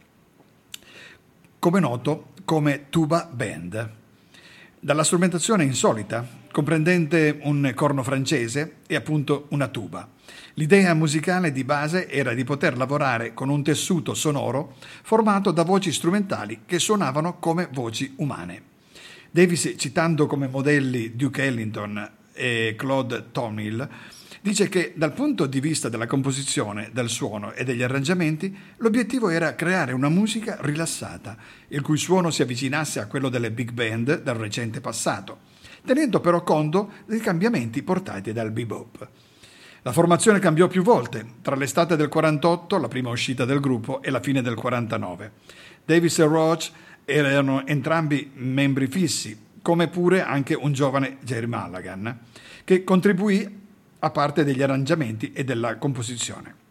come 1.59 1.79
noto 1.79 2.31
come 2.45 2.89
tuba 2.89 3.29
band. 3.31 4.01
Dalla 4.83 5.05
strumentazione 5.05 5.63
insolita, 5.63 6.27
comprendente 6.51 7.39
un 7.43 7.71
corno 7.73 8.03
francese 8.03 8.79
e 8.85 8.95
appunto 8.95 9.45
una 9.51 9.69
tuba. 9.69 10.05
L'idea 10.55 10.93
musicale 10.93 11.53
di 11.53 11.63
base 11.63 12.09
era 12.09 12.33
di 12.33 12.43
poter 12.43 12.75
lavorare 12.75 13.33
con 13.33 13.47
un 13.47 13.63
tessuto 13.63 14.13
sonoro 14.13 14.75
formato 15.03 15.51
da 15.51 15.63
voci 15.63 15.93
strumentali 15.93 16.63
che 16.65 16.79
suonavano 16.79 17.39
come 17.39 17.69
voci 17.71 18.11
umane. 18.17 18.61
Davis, 19.31 19.73
citando 19.77 20.27
come 20.27 20.49
modelli 20.49 21.15
Duke 21.15 21.43
Ellington 21.43 22.11
e 22.33 22.75
Claude 22.77 23.31
Tomhill, 23.31 23.89
dice 24.43 24.67
che 24.67 24.91
dal 24.93 25.13
punto 25.13 25.45
di 25.45 25.61
vista 25.61 25.87
della 25.87 26.05
composizione, 26.05 26.89
del 26.91 27.07
suono 27.07 27.53
e 27.53 27.63
degli 27.63 27.81
arrangiamenti, 27.81 28.53
l'obiettivo 28.77 29.29
era 29.29 29.55
creare 29.55 29.93
una 29.93 30.09
musica 30.09 30.57
rilassata, 30.59 31.37
il 31.69 31.81
cui 31.81 31.97
suono 31.97 32.29
si 32.29 32.41
avvicinasse 32.41 32.99
a 32.99 33.07
quello 33.07 33.29
delle 33.29 33.51
big 33.51 33.71
band 33.71 34.21
del 34.21 34.33
recente 34.33 34.81
passato, 34.81 35.39
tenendo 35.85 36.19
però 36.19 36.43
conto 36.43 36.91
dei 37.05 37.21
cambiamenti 37.21 37.83
portati 37.83 38.33
dal 38.33 38.51
bebop. 38.51 39.07
La 39.83 39.93
formazione 39.93 40.39
cambiò 40.39 40.67
più 40.67 40.83
volte, 40.83 41.25
tra 41.41 41.55
l'estate 41.55 41.95
del 41.95 42.09
48, 42.09 42.77
la 42.79 42.89
prima 42.89 43.11
uscita 43.11 43.45
del 43.45 43.61
gruppo, 43.61 44.01
e 44.01 44.11
la 44.11 44.19
fine 44.19 44.41
del 44.41 44.55
49. 44.55 45.31
Davis 45.85 46.19
e 46.19 46.25
Roach 46.25 46.69
erano 47.05 47.65
entrambi 47.65 48.29
membri 48.33 48.87
fissi, 48.87 49.39
come 49.61 49.87
pure 49.87 50.21
anche 50.21 50.53
un 50.53 50.73
giovane 50.73 51.19
Jerry 51.21 51.47
Mulligan, 51.47 52.19
che 52.65 52.83
contribuì 52.83 53.61
a 54.03 54.09
parte 54.09 54.43
degli 54.43 54.61
arrangiamenti 54.61 55.31
e 55.31 55.45
della 55.45 55.77
composizione. 55.77 56.61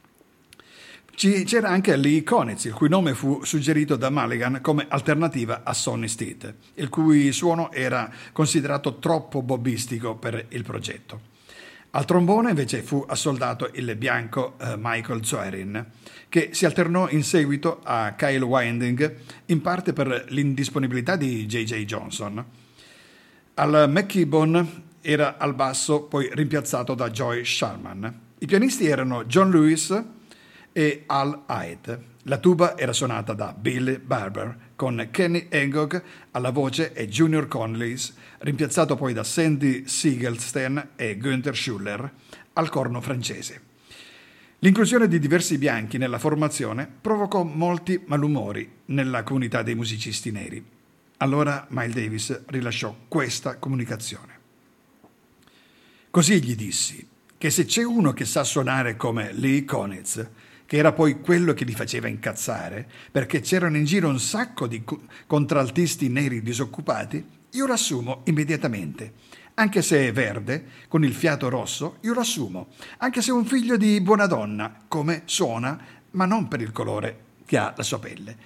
C'era 1.15 1.69
anche 1.69 1.97
Lee 1.97 2.23
Konitz, 2.23 2.65
il 2.65 2.75
cui 2.75 2.89
nome 2.89 3.15
fu 3.15 3.43
suggerito 3.45 3.97
da 3.97 4.11
Mulligan 4.11 4.61
come 4.61 4.87
alternativa 4.89 5.63
a 5.63 5.73
Sonny 5.73 6.09
Stitt, 6.09 6.55
il 6.75 6.89
cui 6.89 7.33
suono 7.33 7.71
era 7.73 8.11
considerato 8.33 8.99
troppo 8.99 9.43
bobbistico 9.43 10.17
per 10.17 10.47
il 10.49 10.63
progetto. 10.63 11.31
Al 11.91 12.05
trombone 12.07 12.51
invece 12.51 12.83
fu 12.83 13.05
assoldato 13.07 13.71
il 13.75 13.95
bianco 13.97 14.57
eh, 14.59 14.75
Michael 14.79 15.25
Zoerin, 15.25 15.87
che 16.29 16.51
si 16.53 16.65
alternò 16.65 17.09
in 17.11 17.23
seguito 17.23 17.81
a 17.83 18.13
Kyle 18.13 18.45
Winding, 18.45 19.17
in 19.47 19.61
parte 19.61 19.93
per 19.93 20.27
l'indisponibilità 20.29 21.17
di 21.17 21.47
J.J. 21.47 21.85
Johnson. 21.85 22.45
Al 23.55 23.91
McKibbon 23.91 24.91
era 25.03 25.37
al 25.37 25.55
basso, 25.55 26.05
poi 26.05 26.31
rimpiazzato 26.33 26.95
da 26.95 27.11
Joy 27.11 27.45
Sharman. 27.45 28.21
I 28.39 28.47
pianisti 28.47 28.87
erano 28.87 29.25
John 29.25 29.51
Lewis 29.51 30.03
e 30.73 31.05
Al 31.07 31.43
Hyde. 31.47 32.11
La 32.27 32.39
tuba 32.39 32.79
era 32.79 32.93
suonata 32.93 33.35
da 33.35 33.53
Bill 33.53 34.01
Barber, 34.01 34.71
con 34.77 35.09
Kenny 35.11 35.49
Engog 35.51 36.03
alla 36.31 36.51
voce 36.51 36.93
e 36.93 37.09
Junior 37.09 37.49
Conleys, 37.49 38.15
rimpiazzato 38.39 38.97
poi 38.97 39.13
da 39.13 39.25
Sandy 39.25 39.87
Siegelstein 39.87 40.91
e 40.97 41.17
Günther 41.17 41.57
Schuller 41.57 42.13
al 42.55 42.69
corno 42.69 43.01
francese. 43.01 43.61
L'inclusione 44.61 45.09
di 45.09 45.19
diversi 45.19 45.59
bianchi 45.59 45.99
nella 45.99 46.19
formazione 46.19 46.89
provocò 47.01 47.43
molti 47.43 48.01
malumori 48.07 48.71
nella 48.87 49.25
comunità 49.25 49.63
dei 49.63 49.75
musicisti 49.75 50.31
neri. 50.31 50.65
Allora 51.17 51.67
Miles 51.71 51.95
Davis 51.95 52.43
rilasciò 52.47 52.95
questa 53.09 53.57
comunicazione. 53.57 54.32
Così 56.13 56.43
gli 56.43 56.55
dissi 56.55 57.09
che 57.39 57.49
se 57.49 57.65
c'è 57.65 57.83
uno 57.83 58.13
che 58.13 58.27
sa 58.27 58.45
suonare 58.45 58.99
come 58.99 59.33
Lee 59.33 59.65
Konitz, 59.65 60.29
che 60.67 60.77
era 60.77 60.93
poi 60.93 61.23
quello 61.23 61.55
che 61.55 61.65
li 61.65 61.73
faceva 61.73 62.07
incazzare, 62.07 62.87
perché 63.11 63.41
c'erano 63.41 63.79
in 63.79 63.87
giro 63.87 64.11
un 64.11 64.21
sacco 64.21 64.67
di 64.67 64.85
contraltisti 65.27 66.11
neri 66.11 66.43
disoccupati, 66.43 67.25
io 67.53 67.67
l'assumo 67.67 68.21
immediatamente. 68.25 69.15
Anche 69.55 69.81
se 69.81 70.07
è 70.07 70.13
verde, 70.13 70.67
con 70.87 71.03
il 71.03 71.15
fiato 71.15 71.49
rosso, 71.49 71.97
io 72.03 72.13
l'assumo. 72.13 72.69
Anche 72.99 73.23
se 73.23 73.31
è 73.31 73.33
un 73.33 73.47
figlio 73.47 73.79
di 73.79 73.99
buona 74.03 74.27
donna, 74.27 74.85
come 74.89 75.23
suona, 75.25 75.81
ma 76.11 76.27
non 76.27 76.47
per 76.47 76.61
il 76.61 76.73
colore 76.73 77.21
che 77.47 77.57
ha 77.57 77.73
la 77.75 77.83
sua 77.83 77.99
pelle. 77.99 78.37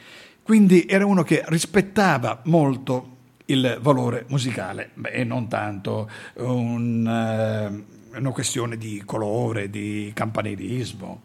Quindi 0.40 0.86
era 0.86 1.04
uno 1.04 1.24
che 1.24 1.42
rispettava 1.48 2.42
molto 2.44 3.15
il 3.46 3.78
valore 3.80 4.24
musicale 4.28 4.90
e 5.02 5.24
non 5.24 5.48
tanto 5.48 6.10
un, 6.34 7.06
uh, 7.06 8.18
una 8.18 8.30
questione 8.30 8.76
di 8.76 9.02
colore, 9.04 9.70
di 9.70 10.10
campanilismo. 10.14 11.22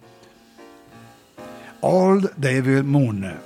Old 1.80 2.34
Devil 2.36 2.84
Moon. 2.84 3.40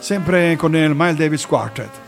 Sempre 0.00 0.56
con 0.56 0.74
il 0.74 0.92
Miles 0.94 1.16
Davis 1.16 1.46
Quartet. 1.46 2.01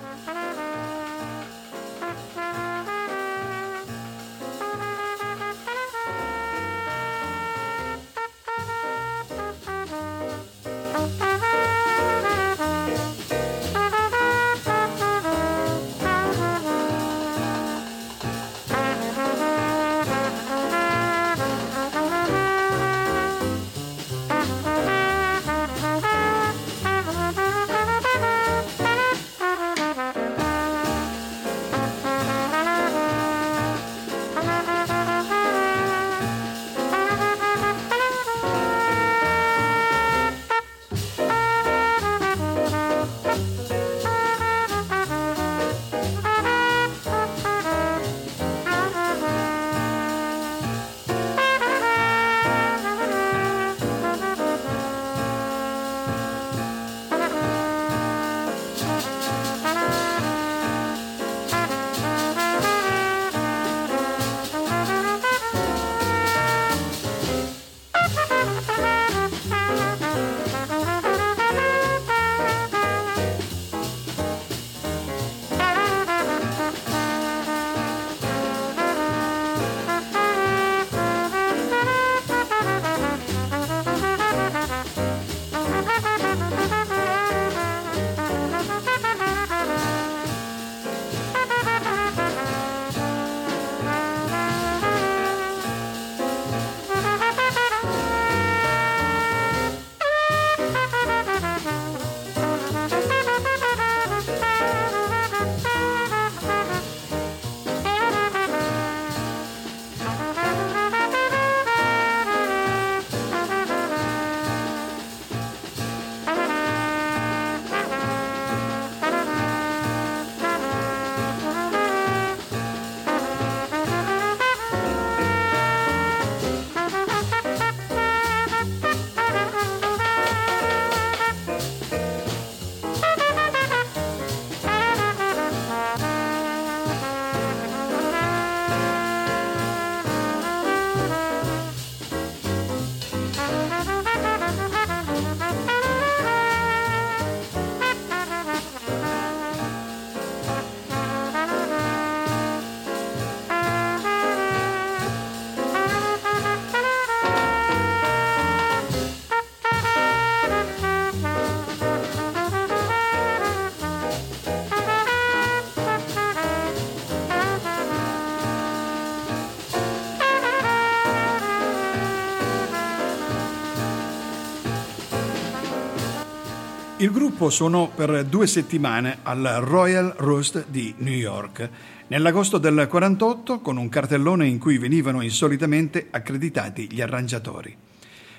Il 177.05 177.11
gruppo 177.11 177.51
suonò 177.51 177.91
per 177.91 178.25
due 178.25 178.47
settimane 178.47 179.19
al 179.25 179.59
Royal 179.61 180.15
Roast 180.17 180.65
di 180.69 180.95
New 181.01 181.13
York 181.13 181.69
nell'agosto 182.07 182.57
del 182.57 182.87
48 182.89 183.61
con 183.61 183.77
un 183.77 183.91
cartellone 183.91 184.47
in 184.47 184.59
cui 184.59 184.79
venivano 184.79 185.21
insolitamente 185.21 186.07
accreditati 186.11 186.91
gli 186.91 187.03
arrangiatori. 187.03 187.77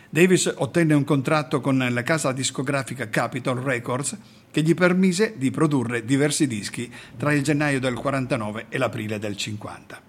Davis 0.10 0.52
ottenne 0.52 0.96
un 0.96 1.04
contratto 1.04 1.62
con 1.62 1.88
la 1.88 2.02
casa 2.02 2.32
discografica 2.32 3.08
Capitol 3.08 3.60
Records 3.60 4.18
che 4.50 4.64
gli 4.64 4.74
permise 4.74 5.36
di 5.38 5.52
produrre 5.52 6.04
diversi 6.04 6.48
dischi 6.48 6.92
tra 7.18 7.34
il 7.34 7.44
gennaio 7.44 7.80
del 7.80 7.94
49 7.94 8.66
e 8.70 8.80
l'aprile 8.80 9.20
del 9.20 9.38
50. 9.38 10.02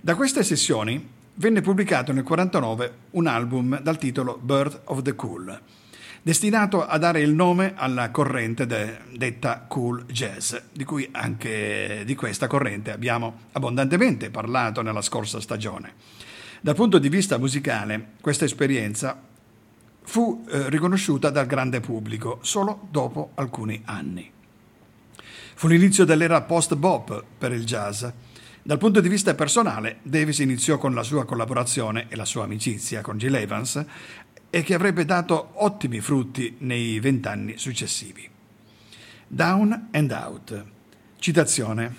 Da 0.00 0.14
queste 0.14 0.42
sessioni 0.44 1.06
venne 1.34 1.60
pubblicato 1.60 2.12
nel 2.12 2.24
49 2.24 2.92
un 3.10 3.26
album 3.26 3.78
dal 3.82 3.98
titolo 3.98 4.38
Birth 4.42 4.80
of 4.84 5.02
the 5.02 5.14
Cool 5.14 5.60
destinato 6.26 6.84
a 6.84 6.98
dare 6.98 7.20
il 7.20 7.32
nome 7.32 7.74
alla 7.76 8.10
corrente 8.10 8.66
de, 8.66 8.98
detta 9.12 9.60
cool 9.68 10.06
jazz, 10.06 10.56
di 10.72 10.82
cui 10.82 11.08
anche 11.12 12.02
di 12.04 12.16
questa 12.16 12.48
corrente 12.48 12.90
abbiamo 12.90 13.42
abbondantemente 13.52 14.30
parlato 14.30 14.82
nella 14.82 15.02
scorsa 15.02 15.40
stagione. 15.40 15.92
Dal 16.60 16.74
punto 16.74 16.98
di 16.98 17.08
vista 17.08 17.38
musicale, 17.38 18.14
questa 18.20 18.44
esperienza 18.44 19.22
fu 20.02 20.44
eh, 20.50 20.68
riconosciuta 20.68 21.30
dal 21.30 21.46
grande 21.46 21.78
pubblico 21.78 22.40
solo 22.42 22.88
dopo 22.90 23.30
alcuni 23.34 23.80
anni. 23.84 24.28
Fu 25.54 25.68
l'inizio 25.68 26.04
dell'era 26.04 26.40
post-bop 26.40 27.22
per 27.38 27.52
il 27.52 27.64
jazz. 27.64 28.04
Dal 28.64 28.78
punto 28.78 29.00
di 29.00 29.08
vista 29.08 29.32
personale, 29.36 29.98
Davis 30.02 30.40
iniziò 30.40 30.76
con 30.76 30.92
la 30.92 31.04
sua 31.04 31.24
collaborazione 31.24 32.06
e 32.08 32.16
la 32.16 32.24
sua 32.24 32.42
amicizia 32.42 33.00
con 33.00 33.16
Gil 33.16 33.36
Evans 33.36 33.84
e 34.50 34.62
che 34.62 34.74
avrebbe 34.74 35.04
dato 35.04 35.50
ottimi 35.54 36.00
frutti 36.00 36.56
nei 36.60 36.98
vent'anni 37.00 37.58
successivi. 37.58 38.28
Down 39.26 39.88
and 39.92 40.10
Out. 40.12 40.64
Citazione. 41.18 41.94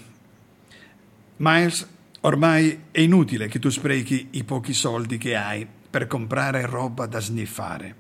Miles, 1.38 1.88
ormai 2.22 2.84
è 2.92 3.02
inutile 3.02 3.48
che 3.48 3.60
tu 3.60 3.70
sprechi 3.70 4.30
i 4.32 4.44
pochi 4.44 4.74
soldi 4.74 5.18
che 5.18 5.36
hai 5.36 5.68
per 5.90 6.08
comprare 6.08 6.66
roba 6.66 7.06
da 7.06 7.20
sniffare, 7.20 7.96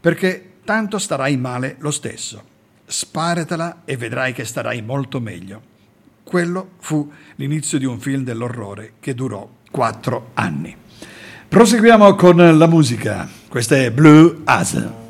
perché 0.00 0.54
tanto 0.64 0.98
starai 0.98 1.36
male 1.36 1.76
lo 1.78 1.90
stesso. 1.90 2.50
Sparatela 2.84 3.82
e 3.84 3.96
vedrai 3.96 4.32
che 4.32 4.44
starai 4.44 4.82
molto 4.82 5.20
meglio. 5.20 5.70
Quello 6.22 6.72
fu 6.78 7.10
l'inizio 7.36 7.78
di 7.78 7.84
un 7.84 7.98
film 7.98 8.22
dell'orrore 8.22 8.94
che 9.00 9.14
durò 9.14 9.48
quattro 9.70 10.30
anni. 10.34 10.76
Proseguiamo 11.48 12.14
con 12.14 12.36
la 12.36 12.66
musica. 12.66 13.41
Questa 13.52 13.76
è 13.76 13.90
Blue 13.90 14.38
As. 14.44 15.01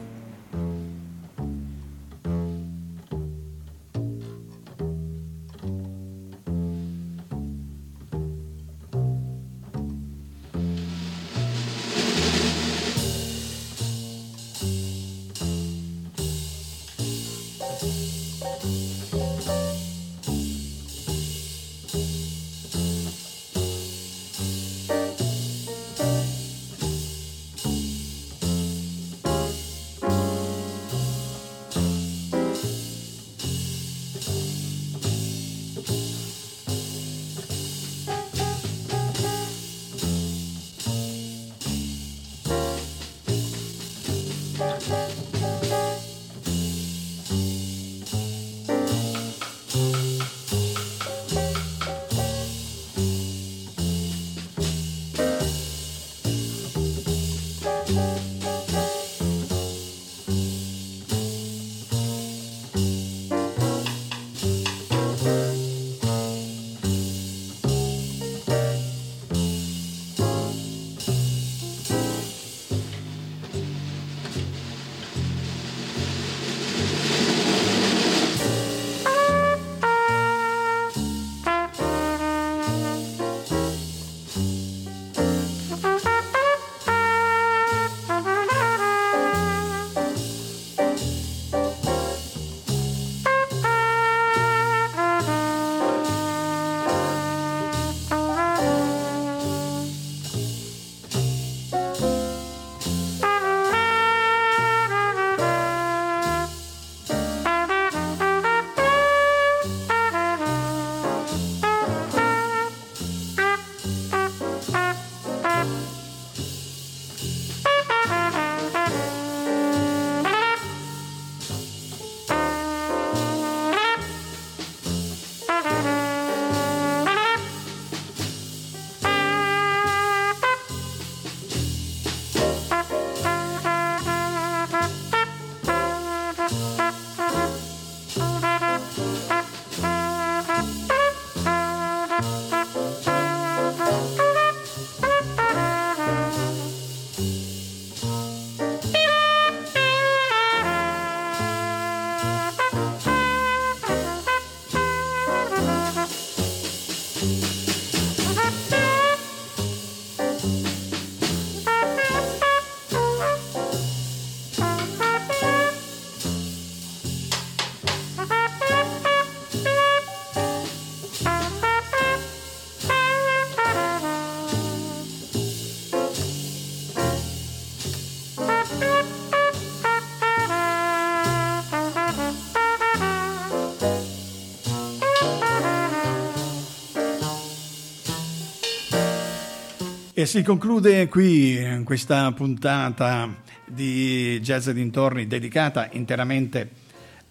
E 190.23 190.27
si 190.27 190.45
conclude 190.45 191.09
qui 191.09 191.83
questa 191.83 192.31
puntata 192.31 193.29
di 193.67 194.39
Jazz 194.41 194.69
dintorni 194.69 195.27
dedicata 195.27 195.89
interamente 195.91 196.71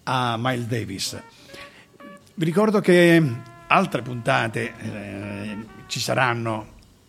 a 0.02 0.36
Miles 0.38 0.66
Davis. 0.66 1.22
Vi 2.34 2.44
ricordo 2.44 2.80
che 2.80 3.22
altre 3.68 4.02
puntate 4.02 4.74
eh, 4.78 5.56
ci 5.86 6.00
saranno 6.00 6.66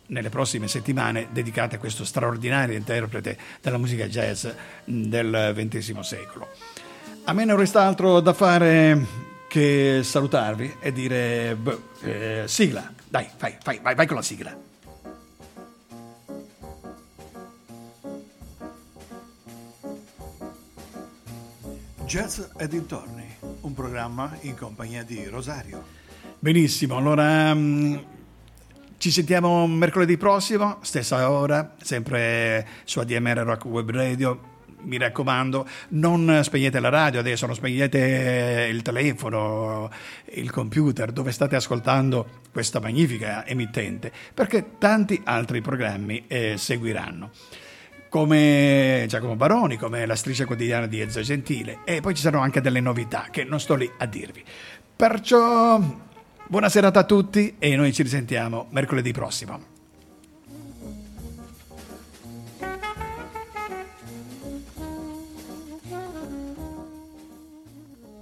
nelle 0.08 0.30
prossime 0.30 0.70
settimane 0.70 1.28
dedicate 1.34 1.76
a 1.76 1.80
questo 1.80 2.06
straordinario 2.06 2.78
interprete 2.78 3.38
della 3.62 3.78
musica 3.78 4.08
jazz 4.08 4.48
del 4.86 5.54
XX 5.54 6.00
secolo. 6.00 6.48
A 7.26 7.34
me 7.34 7.44
non 7.44 7.58
resta 7.58 7.84
altro 7.84 8.22
da 8.22 8.32
fare 8.32 9.06
che 9.50 10.00
salutarvi 10.02 10.78
e 10.80 10.94
dire 10.94 11.58
boh, 11.58 11.90
eh, 12.04 12.44
sigla. 12.46 12.90
Dai, 13.06 13.28
vai, 13.38 13.58
vai, 13.66 13.80
vai, 13.84 13.96
vai 13.96 14.08
con 14.08 14.16
la 14.16 14.24
sigla. 14.24 14.72
Jazz 22.14 22.42
e 22.60 22.68
dintorni, 22.68 23.26
un 23.62 23.74
programma 23.74 24.38
in 24.42 24.56
compagnia 24.56 25.02
di 25.02 25.26
Rosario. 25.26 25.84
Benissimo, 26.38 26.96
allora 26.96 27.52
mm, 27.56 27.96
ci 29.00 29.10
sentiamo 29.10 29.66
mercoledì 29.66 30.16
prossimo, 30.16 30.78
stessa 30.84 31.32
ora, 31.32 31.74
sempre 31.82 32.68
su 32.84 33.00
ADMR 33.00 33.38
Rock 33.38 33.66
Web 33.66 33.90
Radio. 33.90 34.40
Mi 34.82 35.00
raccomando, 35.00 35.68
non 35.90 36.42
spegnete 36.44 36.80
la 36.80 36.90
radio 36.90 37.20
adesso, 37.20 37.48
non 37.48 37.56
spegnete 37.56 38.68
il 38.70 38.84
telefono, 38.84 39.90
il 40.34 40.52
computer, 40.52 41.12
dove 41.12 41.32
state 41.32 41.56
ascoltando 41.56 42.42
questa 42.52 42.80
magnifica 42.80 43.44
emittente, 43.44 44.12
perché 44.36 44.78
tanti 44.78 45.20
altri 45.24 45.62
programmi 45.62 46.26
eh, 46.28 46.58
seguiranno 46.58 47.32
come 48.14 49.06
Giacomo 49.08 49.36
Baroni, 49.36 49.76
come 49.76 50.06
la 50.06 50.16
striscia 50.16 50.46
quotidiana 50.46 50.86
di 50.86 51.02
Ezio 51.02 51.24
Gentile 51.24 51.80
e 51.84 52.00
poi 52.00 52.14
ci 52.14 52.22
saranno 52.22 52.44
anche 52.44 52.62
delle 52.62 52.80
novità 52.80 53.30
che 53.32 53.44
non 53.44 53.60
sto 53.60 53.74
lì 53.74 53.92
a 53.98 54.06
dirvi. 54.06 54.44
Perciò 54.96 55.82
buona 56.46 56.70
serata 56.70 57.00
a 57.00 57.06
tutti 57.06 57.56
e 57.58 57.76
noi 57.76 57.92
ci 57.92 58.04
risentiamo 58.04 58.68
mercoledì 58.70 59.12
prossimo. 59.12 59.73